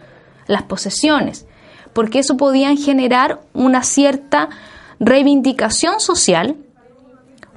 [0.47, 1.45] las posesiones,
[1.93, 4.49] porque eso podían generar una cierta
[4.99, 6.55] reivindicación social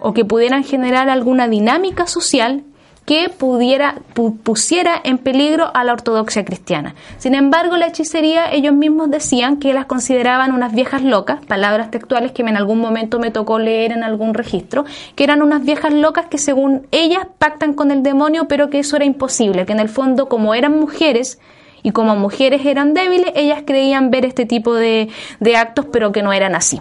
[0.00, 2.64] o que pudieran generar alguna dinámica social
[3.06, 3.96] que pudiera
[4.42, 6.94] pusiera en peligro a la ortodoxia cristiana.
[7.18, 12.32] Sin embargo, la hechicería ellos mismos decían que las consideraban unas viejas locas, palabras textuales
[12.32, 16.26] que en algún momento me tocó leer en algún registro, que eran unas viejas locas
[16.26, 19.88] que según ellas pactan con el demonio, pero que eso era imposible, que en el
[19.88, 21.38] fondo como eran mujeres
[21.84, 25.10] y como mujeres eran débiles, ellas creían ver este tipo de,
[25.54, 26.80] actos, pero que no eran así.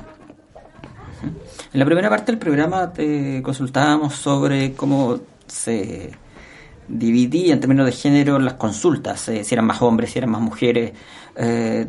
[1.74, 6.12] En la primera parte del programa te consultábamos sobre cómo se
[6.88, 10.42] dividía en términos de género las consultas, eh, si eran más hombres, si eran más
[10.42, 10.94] mujeres,
[11.36, 11.88] eh,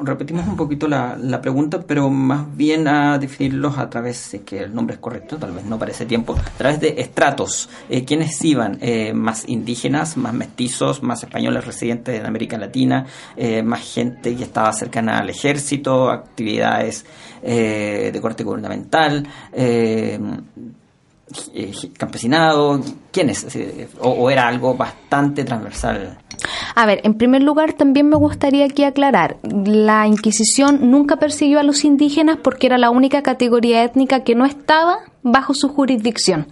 [0.00, 4.74] repetimos un poquito la, pregunta, pero más bien a definirlos a través, de que el
[4.74, 7.68] nombre es correcto, tal vez no parece tiempo, a través de estratos.
[7.88, 8.78] Eh, ¿Quiénes iban?
[8.80, 13.06] Eh, ¿Más indígenas, más mestizos, más españoles residentes en América Latina,
[13.36, 17.04] eh, más gente que estaba cercana al ejército, actividades
[17.42, 19.28] de corte gubernamental?
[21.54, 22.80] Eh, campesinado?
[23.12, 23.46] ¿Quiénes?
[24.00, 26.18] O, o era algo bastante transversal?
[26.74, 31.62] A ver, en primer lugar también me gustaría aquí aclarar, la Inquisición nunca persiguió a
[31.62, 36.46] los indígenas porque era la única categoría étnica que no estaba bajo su jurisdicción.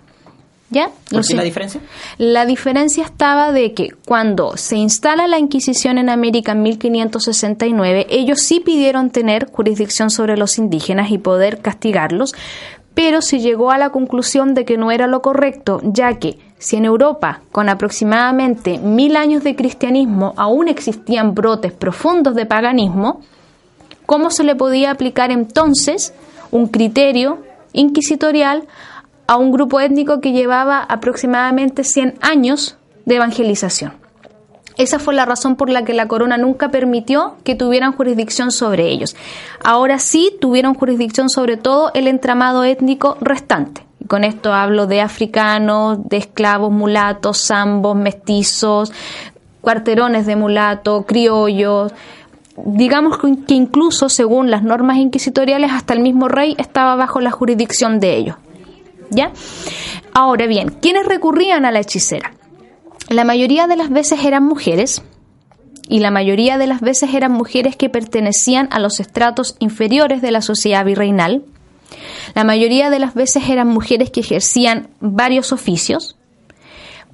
[0.71, 0.89] ¿Ya?
[1.09, 1.81] ¿Por Los qué la diferencia?
[2.19, 8.41] La diferencia estaba de que cuando se instala la Inquisición en América en 1569, ellos
[8.41, 12.35] sí pidieron tener jurisdicción sobre los indígenas y poder castigarlos,
[12.95, 16.77] pero se llegó a la conclusión de que no era lo correcto, ya que si
[16.77, 23.21] en Europa, con aproximadamente mil años de cristianismo, aún existían brotes profundos de paganismo,
[24.07, 26.15] ¿cómo se le podía aplicar entonces
[26.51, 27.39] un criterio
[27.73, 28.65] inquisitorial
[29.27, 34.04] a un grupo étnico que llevaba aproximadamente 100 años de evangelización?
[34.77, 38.89] Esa fue la razón por la que la corona nunca permitió que tuvieran jurisdicción sobre
[38.89, 39.15] ellos.
[39.63, 43.87] Ahora sí tuvieron jurisdicción sobre todo el entramado étnico restante.
[44.01, 48.93] Y Con esto hablo de africanos, de esclavos, mulatos, zambos, mestizos,
[49.61, 51.93] cuarterones de mulato, criollos.
[52.57, 58.01] Digamos que incluso según las normas inquisitoriales hasta el mismo rey estaba bajo la jurisdicción
[58.01, 58.37] de ellos.
[59.11, 59.31] ¿Ya?
[60.13, 62.34] Ahora bien, ¿quiénes recurrían a la hechicera?
[63.09, 65.03] La mayoría de las veces eran mujeres
[65.89, 70.31] y la mayoría de las veces eran mujeres que pertenecían a los estratos inferiores de
[70.31, 71.45] la sociedad virreinal.
[72.35, 76.17] La mayoría de las veces eran mujeres que ejercían varios oficios,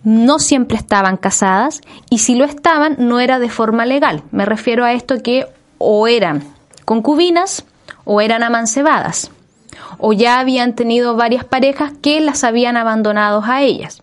[0.02, 4.22] no siempre estaban casadas y si lo estaban no era de forma legal.
[4.30, 5.46] Me refiero a esto que
[5.78, 6.44] o eran
[6.84, 7.64] concubinas
[8.04, 9.30] o eran amancebadas
[9.98, 14.00] o ya habían tenido varias parejas que las habían abandonado a ellas.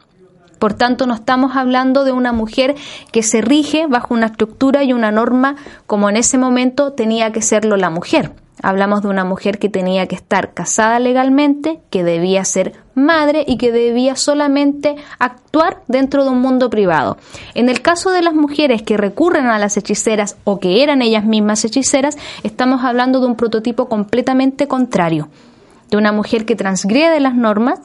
[0.59, 2.75] Por tanto, no estamos hablando de una mujer
[3.11, 5.55] que se rige bajo una estructura y una norma
[5.85, 8.31] como en ese momento tenía que serlo la mujer.
[8.63, 13.57] Hablamos de una mujer que tenía que estar casada legalmente, que debía ser madre y
[13.57, 17.17] que debía solamente actuar dentro de un mundo privado.
[17.53, 21.23] En el caso de las mujeres que recurren a las hechiceras o que eran ellas
[21.23, 25.29] mismas hechiceras, estamos hablando de un prototipo completamente contrario,
[25.91, 27.79] de una mujer que transgrede las normas,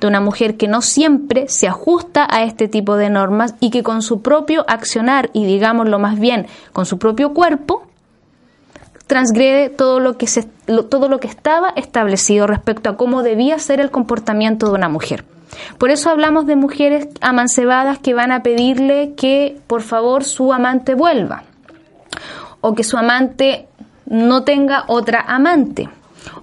[0.00, 3.82] de una mujer que no siempre se ajusta a este tipo de normas y que
[3.82, 7.82] con su propio accionar y digámoslo más bien con su propio cuerpo
[9.06, 13.58] transgrede todo lo que se, lo- todo lo que estaba establecido respecto a cómo debía
[13.58, 15.24] ser el comportamiento de una mujer.
[15.78, 20.94] Por eso hablamos de mujeres amancebadas que van a pedirle que por favor su amante
[20.94, 21.44] vuelva
[22.60, 23.68] o que su amante
[24.06, 25.88] no tenga otra amante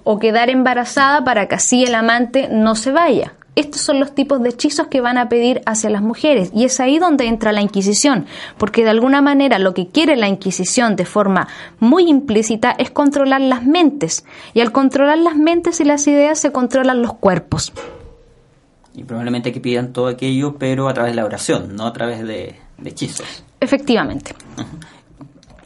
[0.04, 3.34] o quedar embarazada para que así el amante no se vaya.
[3.54, 6.80] Estos son los tipos de hechizos que van a pedir hacia las mujeres y es
[6.80, 8.24] ahí donde entra la Inquisición,
[8.56, 13.42] porque de alguna manera lo que quiere la Inquisición de forma muy implícita es controlar
[13.42, 14.24] las mentes
[14.54, 17.74] y al controlar las mentes y las ideas se controlan los cuerpos.
[18.94, 22.26] Y probablemente que pidan todo aquello, pero a través de la oración, no a través
[22.26, 23.44] de, de hechizos.
[23.60, 24.34] Efectivamente.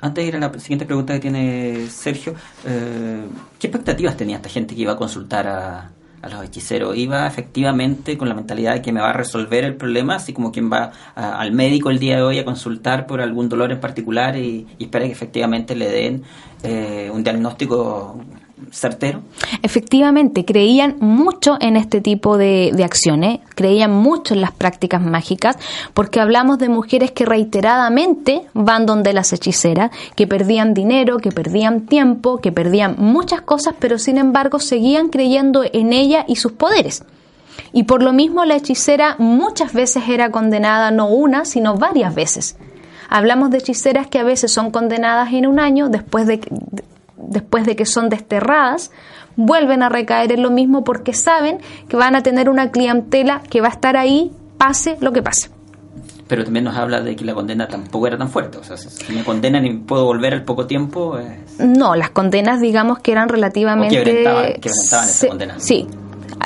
[0.06, 2.34] Antes de ir a la siguiente pregunta que tiene Sergio,
[2.64, 3.24] eh,
[3.58, 5.90] ¿qué expectativas tenía esta gente que iba a consultar a,
[6.22, 6.96] a los hechiceros?
[6.96, 10.52] ¿Iba efectivamente con la mentalidad de que me va a resolver el problema, así como
[10.52, 13.80] quien va a- al médico el día de hoy a consultar por algún dolor en
[13.80, 16.22] particular y, y espera que efectivamente le den
[16.62, 18.20] eh, un diagnóstico
[18.70, 19.22] certero?
[19.62, 25.56] Efectivamente, creían mucho en este tipo de, de acciones, creían mucho en las prácticas mágicas,
[25.94, 31.86] porque hablamos de mujeres que reiteradamente van donde las hechiceras, que perdían dinero, que perdían
[31.86, 37.04] tiempo, que perdían muchas cosas, pero sin embargo seguían creyendo en ella y sus poderes.
[37.72, 42.56] Y por lo mismo la hechicera muchas veces era condenada no una, sino varias veces.
[43.08, 46.40] Hablamos de hechiceras que a veces son condenadas en un año después de
[47.28, 48.90] después de que son desterradas,
[49.36, 51.58] vuelven a recaer en lo mismo porque saben
[51.88, 55.50] que van a tener una clientela que va a estar ahí pase lo que pase.
[56.28, 58.58] Pero también nos habla de que la condena tampoco era tan fuerte.
[58.58, 62.60] O sea, si me condenan y puedo volver al poco tiempo, eh, No, las condenas
[62.60, 64.00] digamos que eran relativamente...
[64.00, 65.54] O quebrantaban esa se- condena.
[65.60, 65.86] Sí.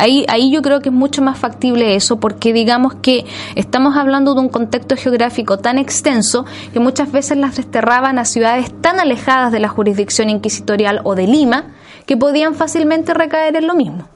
[0.01, 4.33] Ahí, ahí yo creo que es mucho más factible eso porque digamos que estamos hablando
[4.35, 9.53] de un contexto geográfico tan extenso que muchas veces las desterraban a ciudades tan alejadas
[9.53, 11.75] de la jurisdicción inquisitorial o de Lima
[12.07, 14.09] que podían fácilmente recaer en lo mismo.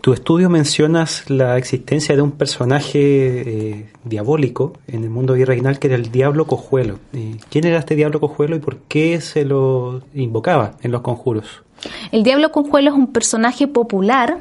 [0.00, 5.88] Tu estudio mencionas la existencia de un personaje eh, diabólico en el mundo virreinal que
[5.88, 6.98] era el Diablo Cojuelo.
[7.12, 11.62] Eh, ¿Quién era este Diablo Cojuelo y por qué se lo invocaba en los conjuros?
[12.12, 14.38] El Diablo Conjuelo es un personaje popular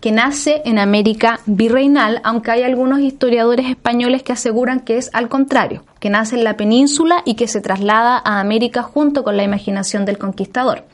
[0.00, 5.28] que nace en América virreinal, aunque hay algunos historiadores españoles que aseguran que es al
[5.28, 9.42] contrario, que nace en la península y que se traslada a América junto con la
[9.42, 10.84] imaginación del conquistador.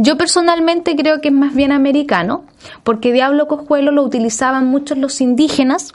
[0.00, 2.44] Yo personalmente creo que es más bien americano,
[2.84, 5.92] porque diablo cojuelo lo utilizaban muchos los indígenas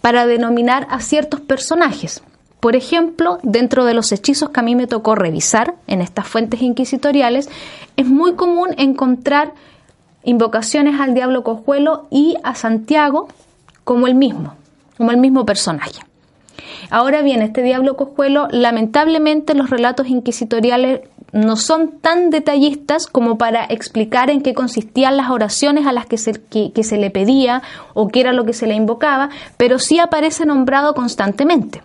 [0.00, 2.22] para denominar a ciertos personajes.
[2.60, 6.62] Por ejemplo, dentro de los hechizos que a mí me tocó revisar en estas fuentes
[6.62, 7.50] inquisitoriales,
[7.96, 9.52] es muy común encontrar
[10.22, 13.26] invocaciones al diablo cojuelo y a Santiago
[13.82, 14.54] como el mismo,
[14.96, 16.00] como el mismo personaje.
[16.90, 21.00] Ahora bien, este diablo cojuelo, lamentablemente los relatos inquisitoriales
[21.32, 26.16] no son tan detallistas como para explicar en qué consistían las oraciones a las que
[26.16, 27.62] se, que se le pedía
[27.92, 31.82] o qué era lo que se le invocaba, pero sí aparece nombrado constantemente.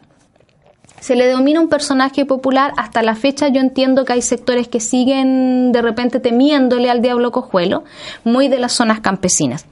[1.00, 2.74] Se le denomina un personaje popular.
[2.78, 7.32] Hasta la fecha yo entiendo que hay sectores que siguen de repente temiéndole al diablo
[7.32, 7.84] cojuelo,
[8.24, 9.66] muy de las zonas campesinas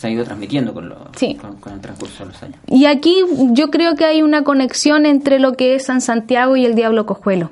[0.00, 0.88] se ha ido transmitiendo con,
[1.60, 2.56] con, el transcurso de los años.
[2.68, 6.64] Y aquí yo creo que hay una conexión entre lo que es San Santiago y
[6.64, 7.50] el Diablo Cojuelo.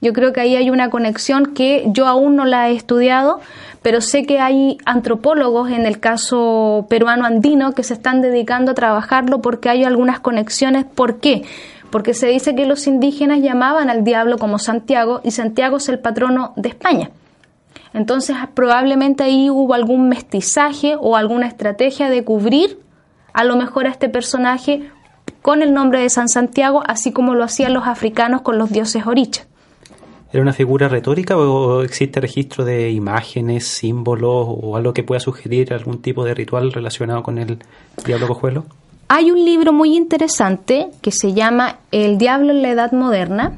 [0.00, 3.40] Yo creo que ahí hay una conexión que yo aún no la he estudiado,
[3.82, 8.74] pero sé que hay antropólogos en el caso peruano andino que se están dedicando a
[8.74, 10.84] trabajarlo porque hay algunas conexiones.
[10.84, 11.42] ¿Por qué?
[11.90, 15.98] Porque se dice que los indígenas llamaban al diablo como Santiago y Santiago es el
[15.98, 17.10] patrono de España.
[17.92, 22.78] Entonces probablemente ahí hubo algún mestizaje o alguna estrategia de cubrir
[23.32, 24.90] a lo mejor a este personaje
[25.42, 29.06] con el nombre de San Santiago, así como lo hacían los africanos con los dioses
[29.06, 29.46] orichas.
[30.32, 35.72] ¿Era una figura retórica o existe registro de imágenes, símbolos o algo que pueda sugerir
[35.72, 37.58] algún tipo de ritual relacionado con el
[38.06, 38.64] diablo cojuelo?
[39.08, 43.54] Hay un libro muy interesante que se llama El diablo en la Edad Moderna,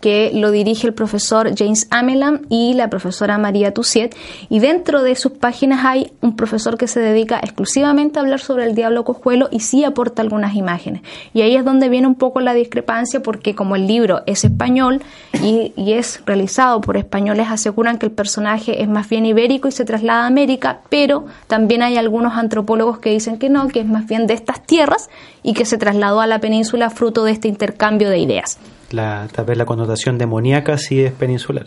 [0.00, 4.14] que lo dirige el profesor James Amelan y la profesora María Tussiet.
[4.48, 8.64] Y dentro de sus páginas hay un profesor que se dedica exclusivamente a hablar sobre
[8.64, 11.02] el diablo cojuelo y sí aporta algunas imágenes.
[11.34, 15.02] Y ahí es donde viene un poco la discrepancia porque como el libro es español
[15.42, 19.72] y, y es realizado por españoles, aseguran que el personaje es más bien ibérico y
[19.72, 23.86] se traslada a América, pero también hay algunos antropólogos que dicen que no, que es
[23.86, 25.10] más bien de estas tierras
[25.42, 28.58] y que se trasladó a la península fruto de este intercambio de ideas
[28.90, 31.66] la, tal vez la connotación demoníaca sí es peninsular.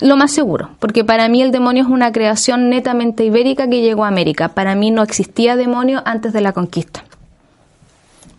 [0.00, 4.04] Lo más seguro, porque para mí el demonio es una creación netamente ibérica que llegó
[4.04, 4.48] a América.
[4.48, 7.04] Para mí no existía demonio antes de la conquista.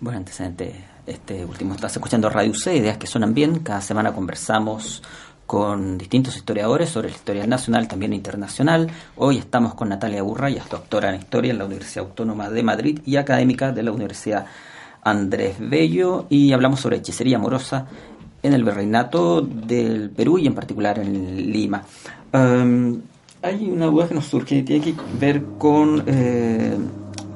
[0.01, 0.75] Bueno, antecedente,
[1.07, 3.59] este último estás escuchando Radio C, ideas que suenan bien.
[3.59, 5.01] Cada semana conversamos
[5.45, 8.89] con distintos historiadores sobre la historia nacional, también internacional.
[9.15, 12.99] Hoy estamos con Natalia Burra, es doctora en historia en la Universidad Autónoma de Madrid
[13.05, 14.47] y académica de la Universidad
[15.05, 17.85] Andrés Bello y hablamos sobre hechicería amorosa
[18.41, 21.83] en el virreinato del Perú y en particular en Lima.
[22.33, 22.99] Em,
[23.41, 26.75] hay una duda que nos surge y tiene que ver con eh,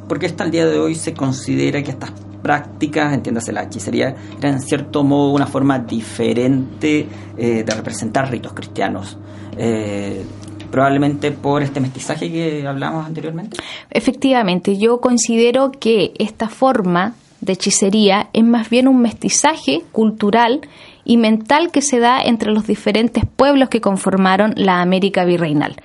[0.08, 2.12] por qué hasta el día de hoy se considera que estas
[2.42, 7.08] prácticas, entiéndase la hechicería, eran en cierto modo una forma diferente
[7.38, 9.18] eh, de representar ritos cristianos.
[9.58, 10.24] Eh,
[10.72, 13.58] probablemente por este mestizaje que hablamos anteriormente.
[13.90, 20.62] Efectivamente, yo considero que esta forma de hechicería es más bien un mestizaje cultural
[21.06, 25.78] y mental que se da entre los diferentes pueblos que conformaron la América virreinal.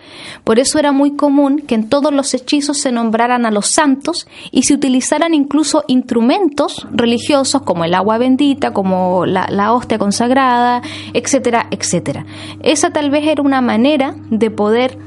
[0.44, 4.26] Por eso era muy común que en todos los hechizos se nombraran a los santos
[4.50, 10.82] y se utilizaran incluso instrumentos religiosos como el agua bendita, como la, la hostia consagrada,
[11.14, 12.26] etcétera, etcétera.
[12.62, 14.98] Esa tal vez era una manera de poder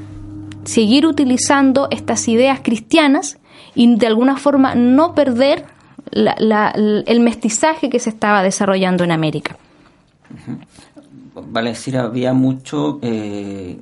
[0.64, 3.38] seguir utilizando estas ideas cristianas
[3.74, 5.64] y de alguna forma no perder
[6.12, 9.56] el mestizaje que se estaba desarrollando en América.
[11.34, 12.98] Vale decir, había mucho...
[13.02, 13.78] Eh,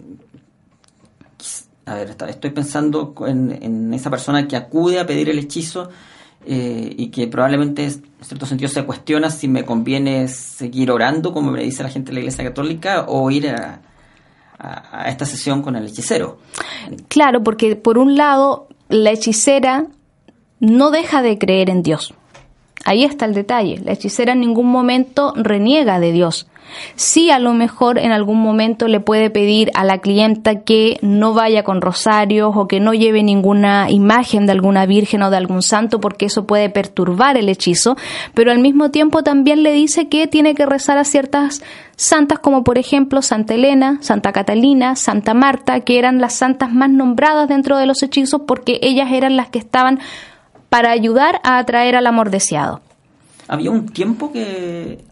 [1.86, 5.88] a ver, estoy pensando en, esa persona que acude a pedir el hechizo
[6.44, 11.52] eh, y que probablemente en cierto sentido se cuestiona si me conviene seguir orando, como
[11.52, 13.80] me dice la gente de la Iglesia Católica, o ir a,
[14.58, 16.38] a esta sesión con el hechicero.
[17.08, 19.86] Claro, porque por un lado la hechicera
[20.60, 22.14] no deja de creer en Dios.
[22.84, 23.80] Ahí está el detalle.
[23.84, 26.46] La hechicera en ningún momento reniega de Dios.
[26.94, 31.34] Sí, a lo mejor en algún momento le puede pedir a la clienta que no
[31.34, 35.62] vaya con rosarios o que no lleve ninguna imagen de alguna virgen o de algún
[35.62, 37.96] santo porque eso puede perturbar el hechizo,
[38.34, 41.62] pero al mismo tiempo también le dice que tiene que rezar a ciertas
[41.96, 46.90] santas como por ejemplo Santa Elena, Santa Catalina, Santa Marta, que eran las santas más
[46.90, 50.00] nombradas dentro de los hechizos porque ellas eran las que estaban
[50.68, 52.80] para ayudar a atraer al amor deseado.
[53.48, 55.04] Había un tiempo que,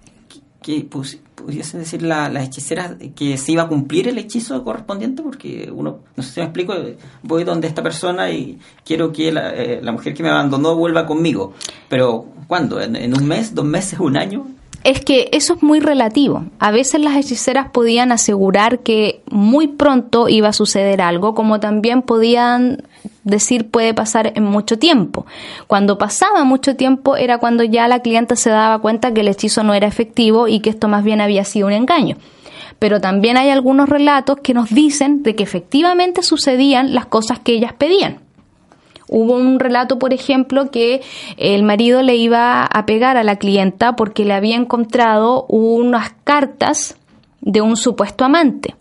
[0.62, 0.88] que,
[1.34, 6.22] pudiesen decir las hechiceras que se iba a cumplir el hechizo correspondiente porque uno, no
[6.22, 6.74] sé si me explico,
[7.22, 11.52] voy donde esta persona y quiero que la, eh, mujer que me abandonó vuelva conmigo.
[11.88, 12.80] Pero ¿cuándo?
[12.80, 14.46] ¿En, un mes, dos meses, un año?
[14.84, 16.44] Es que eso es muy relativo.
[16.58, 22.02] A veces las hechiceras podían asegurar que muy pronto iba a suceder algo, como también
[22.02, 22.82] podían
[23.24, 25.26] decir puede pasar en mucho tiempo.
[25.66, 29.62] Cuando pasaba mucho tiempo era cuando ya la clienta se daba cuenta que el hechizo
[29.64, 32.16] no era efectivo y que esto más bien había sido un engaño.
[32.78, 37.52] Pero también hay algunos relatos que nos dicen de que efectivamente sucedían las cosas que
[37.52, 38.20] ellas pedían.
[39.08, 41.02] Hubo un relato, por ejemplo, que
[41.36, 46.96] el marido le iba a pegar a la clienta porque le había encontrado unas cartas
[47.40, 48.74] de un supuesto amante.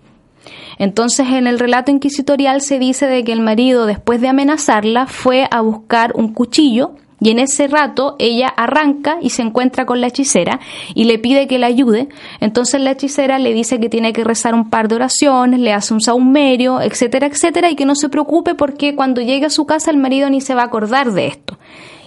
[0.77, 5.47] Entonces, en el relato inquisitorial se dice de que el marido, después de amenazarla, fue
[5.51, 10.07] a buscar un cuchillo y en ese rato ella arranca y se encuentra con la
[10.07, 10.59] hechicera
[10.93, 12.09] y le pide que la ayude.
[12.41, 15.93] Entonces la hechicera le dice que tiene que rezar un par de oraciones, le hace
[15.93, 19.89] un saumerio, etcétera, etcétera, y que no se preocupe porque cuando llegue a su casa
[19.89, 21.57] el marido ni se va a acordar de esto.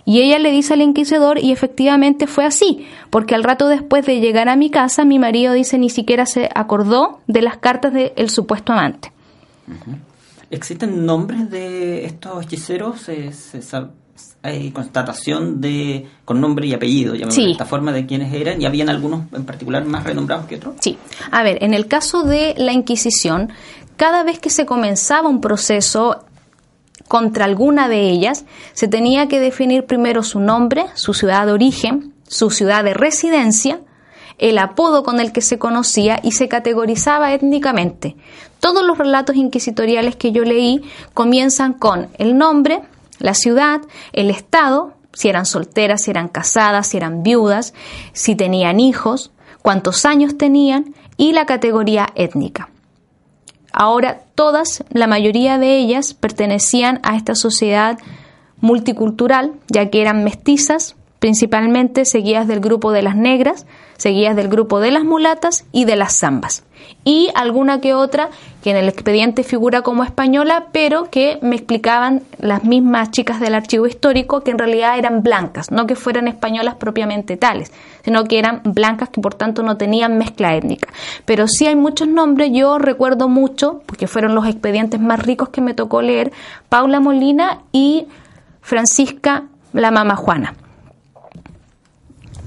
[0.06, 4.20] Y ella le dice al inquisidor y efectivamente fue así, porque al rato después de
[4.20, 8.30] llegar a mi casa mi marido dice ni siquiera se acordó de las cartas del
[8.30, 9.12] supuesto amante.
[10.48, 13.00] ¿Existen nombres de estos hechiceros?
[13.00, 13.88] ¿Se, se sabe?
[14.42, 18.88] hay constatación de con nombre y apellido, de esta forma, de quiénes eran, y habían
[18.88, 20.76] algunos en particular más renombrados que otros.
[20.80, 20.96] Sí,
[21.30, 23.50] a ver, en el caso de la Inquisición,
[23.96, 26.24] cada vez que se comenzaba un proceso
[27.08, 32.14] contra alguna de ellas, se tenía que definir primero su nombre, su ciudad de origen,
[32.26, 33.80] su ciudad de residencia,
[34.38, 38.16] el apodo con el que se conocía y se categorizaba étnicamente.
[38.60, 40.82] Todos los relatos inquisitoriales que yo leí
[41.14, 42.82] comienzan con el nombre,
[43.18, 43.80] la ciudad,
[44.12, 47.72] el Estado, si eran solteras, si eran casadas, si eran viudas,
[48.12, 49.30] si tenían hijos,
[49.62, 52.68] cuántos años tenían y la categoría étnica.
[53.78, 57.98] Ahora todas, la mayoría de ellas pertenecían a esta sociedad
[58.58, 64.80] multicultural, ya que eran mestizas, principalmente seguidas del grupo de las negras, seguidas del grupo
[64.80, 66.64] de las mulatas y de las zambas.
[67.04, 68.30] Y alguna que otra
[68.62, 73.54] que en el expediente figura como española, pero que me explicaban las mismas chicas del
[73.54, 77.72] archivo histórico que en realidad eran blancas, no que fueran españolas propiamente tales,
[78.04, 80.88] sino que eran blancas que por tanto no tenían mezcla étnica.
[81.24, 85.60] Pero sí hay muchos nombres, yo recuerdo mucho, porque fueron los expedientes más ricos que
[85.60, 86.32] me tocó leer,
[86.68, 88.06] Paula Molina y
[88.60, 90.54] Francisca la Mama Juana.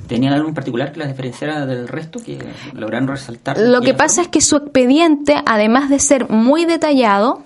[0.09, 2.39] ¿Tenían algo en particular que las diferenciara del resto que
[2.73, 3.59] lograron resaltar?
[3.59, 7.43] Lo que pasa es que su expediente, además de ser muy detallado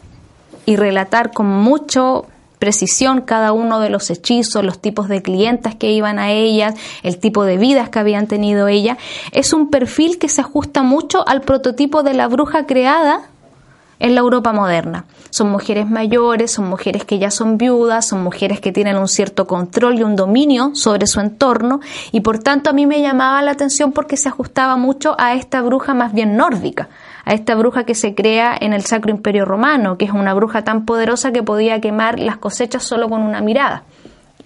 [0.65, 2.25] y relatar con mucho
[2.59, 7.17] precisión cada uno de los hechizos, los tipos de clientas que iban a ellas, el
[7.17, 8.97] tipo de vidas que habían tenido ellas,
[9.33, 13.29] es un perfil que se ajusta mucho al prototipo de la bruja creada
[13.99, 15.05] en la Europa moderna.
[15.29, 19.47] Son mujeres mayores, son mujeres que ya son viudas, son mujeres que tienen un cierto
[19.47, 21.79] control y un dominio sobre su entorno
[22.11, 25.61] y por tanto a mí me llamaba la atención porque se ajustaba mucho a esta
[25.61, 26.89] bruja más bien nórdica,
[27.25, 30.63] a esta bruja que se crea en el Sacro Imperio Romano, que es una bruja
[30.63, 33.83] tan poderosa que podía quemar las cosechas solo con una mirada.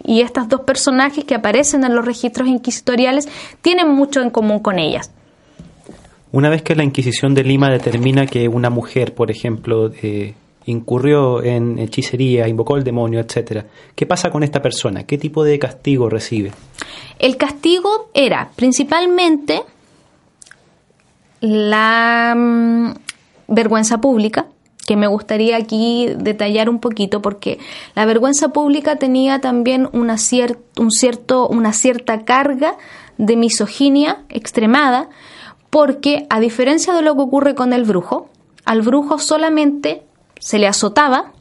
[0.03, 3.27] Y estos dos personajes que aparecen en los registros inquisitoriales
[3.61, 5.11] tienen mucho en común con ellas.
[6.31, 10.33] Una vez que la Inquisición de Lima determina que una mujer, por ejemplo, eh,
[10.65, 13.65] incurrió en hechicería, invocó el demonio, etcétera,
[13.95, 15.03] ¿qué pasa con esta persona?
[15.03, 16.51] ¿Qué tipo de castigo recibe?
[17.19, 19.61] El castigo era principalmente
[21.39, 22.91] la mm,
[23.47, 24.47] vergüenza pública,
[24.85, 27.59] que me gustaría aquí detallar un poquito porque
[27.95, 30.15] la vergüenza pública tenía también una,
[30.77, 32.77] un cierto, una cierta carga
[33.17, 35.09] de misoginia extremada
[35.69, 38.29] porque a diferencia de lo que ocurre con el brujo,
[38.65, 40.03] al brujo solamente
[40.39, 41.31] se le azotaba,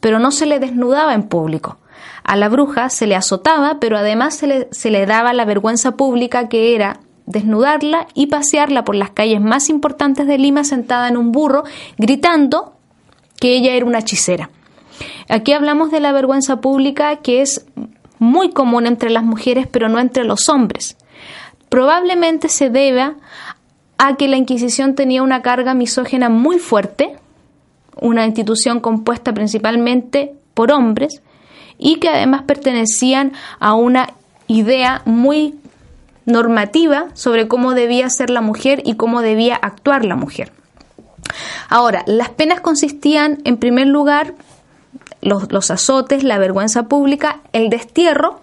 [0.00, 1.78] pero no se le desnudaba en público.
[2.24, 5.96] A la bruja se le azotaba, pero además se le, se le daba la vergüenza
[5.96, 11.16] pública que era desnudarla y pasearla por las calles más importantes de Lima sentada en
[11.16, 11.64] un burro,
[11.96, 12.74] gritando
[13.40, 14.50] que ella era una hechicera.
[15.28, 17.66] Aquí hablamos de la vergüenza pública que es
[18.18, 20.96] muy común entre las mujeres, pero no entre los hombres.
[21.68, 23.16] Probablemente se deba
[23.98, 27.16] a que la Inquisición tenía una carga misógena muy fuerte,
[28.00, 31.22] una institución compuesta principalmente por hombres
[31.78, 34.10] y que además pertenecían a una
[34.46, 35.54] idea muy
[36.26, 40.52] normativa sobre cómo debía ser la mujer y cómo debía actuar la mujer.
[41.68, 44.34] Ahora, las penas consistían en primer lugar
[45.20, 48.40] los, los azotes, la vergüenza pública, el destierro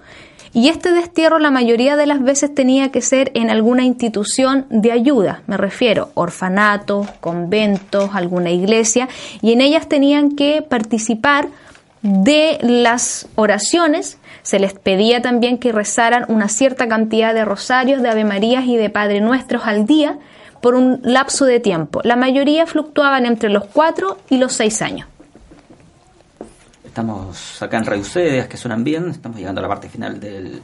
[0.53, 4.91] y este destierro la mayoría de las veces tenía que ser en alguna institución de
[4.91, 9.07] ayuda, me refiero, orfanatos, conventos, alguna iglesia,
[9.41, 11.47] y en ellas tenían que participar
[12.01, 18.09] de las oraciones se les pedía también que rezaran una cierta cantidad de rosarios, de
[18.09, 20.17] Ave Marías y de Padre Nuestros al día
[20.61, 22.01] por un lapso de tiempo.
[22.03, 25.07] La mayoría fluctuaban entre los 4 y los 6 años.
[26.91, 30.61] Estamos acá en Radio Ideas que suenan bien, estamos llegando a la parte final del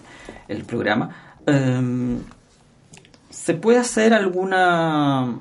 [0.50, 1.10] el programa.
[1.46, 2.20] Em,
[3.30, 5.40] ¿Se puede hacer alguna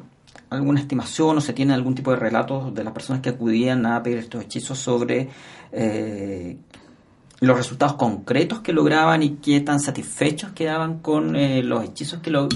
[0.48, 4.00] alguna estimación o se tiene algún tipo de relatos de las personas que acudían a
[4.00, 5.28] pedir estos hechizos sobre
[5.72, 6.56] eh,
[7.40, 12.30] los resultados concretos que lograban y qué tan satisfechos quedaban con eh, los hechizos que,
[12.30, 12.48] lo,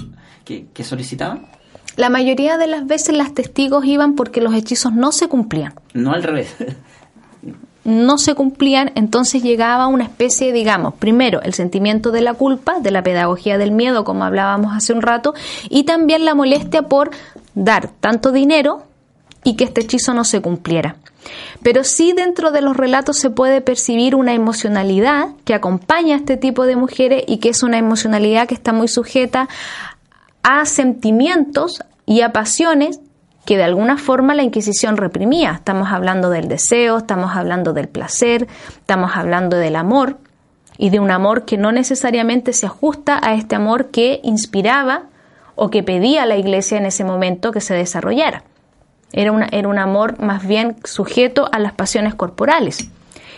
[0.45, 1.47] que, que solicitaban?
[1.97, 5.73] La mayoría de las veces las testigos iban porque los hechizos no se cumplían.
[5.93, 6.55] No al revés.
[7.83, 12.91] no se cumplían, entonces llegaba una especie, digamos, primero el sentimiento de la culpa, de
[12.91, 15.33] la pedagogía del miedo, como hablábamos hace un rato,
[15.69, 17.11] y también la molestia por
[17.55, 18.83] dar tanto dinero
[19.43, 20.97] y que este hechizo no se cumpliera.
[21.63, 26.37] Pero sí dentro de los relatos se puede percibir una emocionalidad que acompaña a este
[26.37, 29.47] tipo de mujeres y que es una emocionalidad que está muy sujeta
[30.43, 32.99] a sentimientos y a pasiones
[33.45, 35.51] que de alguna forma la Inquisición reprimía.
[35.51, 40.17] Estamos hablando del deseo, estamos hablando del placer, estamos hablando del amor
[40.77, 45.03] y de un amor que no necesariamente se ajusta a este amor que inspiraba
[45.55, 48.43] o que pedía la Iglesia en ese momento que se desarrollara.
[49.13, 52.89] Era, una, era un amor más bien sujeto a las pasiones corporales.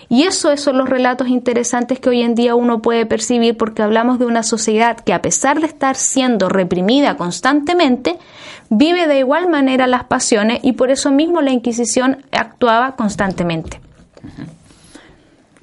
[0.09, 3.81] Y eso, esos son los relatos interesantes que hoy en día uno puede percibir porque
[3.81, 8.19] hablamos de una sociedad que a pesar de estar siendo reprimida constantemente,
[8.77, 13.79] vive de igual manera las pasiones y por eso mismo la Inquisición actuaba constantemente.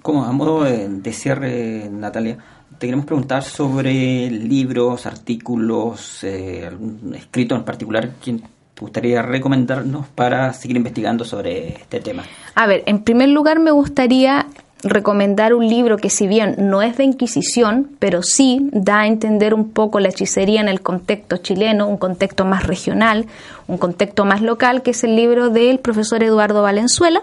[0.03, 2.39] Como a modo de cierre, Natalia,
[2.81, 10.07] te queremos preguntar sobre libros, artículos, eh, algún escrito en particular que te gustaría recomendarnos
[10.09, 12.23] para seguir investigando sobre este tema.
[12.55, 14.47] A ver, en primer lugar me gustaría
[14.83, 19.55] recomendar un libro que si bien no es de Inquisición, pero sí da a entender
[19.55, 23.27] un poco la hechicería en el contexto chileno, un contexto más regional,
[23.67, 27.23] un contexto más local, que es el libro del profesor Eduardo Valenzuela,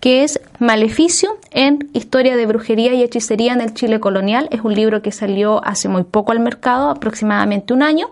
[0.00, 4.48] que es Maleficio en Historia de Brujería y Hechicería en el Chile Colonial.
[4.50, 8.08] Es un libro que salió hace muy poco al mercado, aproximadamente un año,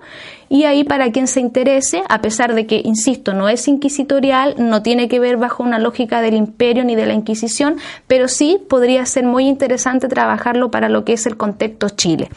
[0.49, 4.83] y ahí para quien se interese, a pesar de que, insisto, no es inquisitorial, no
[4.83, 7.77] tiene que ver bajo una lógica del imperio ni de la Inquisición,
[8.07, 12.29] pero sí podría ser muy interesante trabajarlo para lo que es el contexto Chile.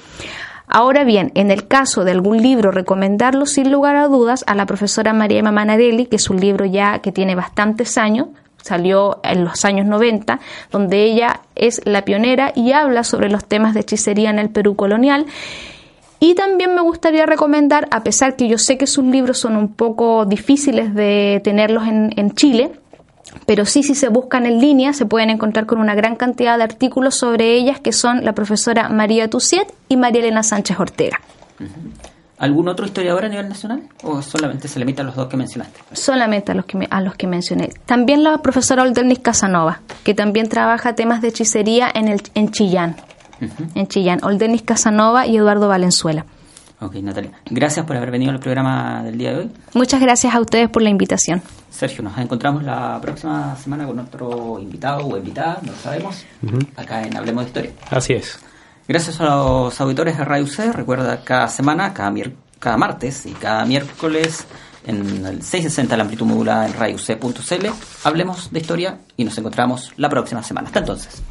[0.68, 4.66] Ahora bien, en el caso de algún libro, recomendarlo sin lugar a dudas a la
[4.66, 8.30] profesora María Manarelli, que es un libro ya que tiene bastantes años,
[8.66, 10.39] salió en los años 90,
[10.72, 14.76] donde ella es la pionera y habla sobre los temas de hechicería en el Perú
[14.76, 15.28] colonial.
[16.20, 19.68] Y también me gustaría recomendar, a pesar que yo sé que sus libros son un
[19.72, 22.72] poco difíciles de tenerlos en, en Chile,
[23.45, 26.63] pero sí si se buscan en línea se pueden encontrar con una gran cantidad de
[26.63, 31.20] artículos sobre ellas que son la profesora María Tuciet y María Elena Sánchez Ortega.
[32.38, 35.80] ¿Algún otro historiador a nivel nacional o solamente se limita a los dos que mencionaste?
[35.94, 37.70] Solamente a los que, a los que mencioné.
[37.86, 42.98] También la profesora Oldernis Casanova, que también trabaja temas de hechicería en, el, en Chillán.
[43.74, 46.26] En Chillán, Oldernis Casanova y Eduardo Valenzuela.
[46.82, 47.32] Ok, Natalia.
[47.50, 49.52] Gracias por haber venido al programa del día de hoy.
[49.74, 51.42] Muchas gracias a ustedes por la invitación.
[51.70, 56.26] Sergio, nos encontramos la próxima semana con otro invitado o invitada, no lo sabemos,
[56.76, 57.72] acá en Hablemos de Historia.
[57.90, 58.40] Así es.
[58.88, 60.72] Gracias a los auditores de Radio C.
[60.72, 62.14] Recuerda cada semana, cada,
[62.60, 64.46] cada martes y cada miércoles
[64.86, 67.68] en el 660 la amplitud modulada en radioc.cl.
[68.04, 70.68] Hablemos de historia y nos encontramos la próxima semana.
[70.68, 71.24] Hasta entonces.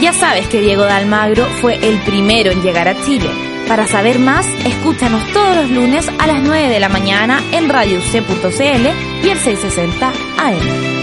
[0.00, 3.28] Ya sabes que Diego de Almagro fue el primero en llegar a Chile.
[3.66, 9.26] Para saber más, escúchanos todos los lunes a las 9 de la mañana en radioc.cl
[9.26, 10.97] y el 660 AM.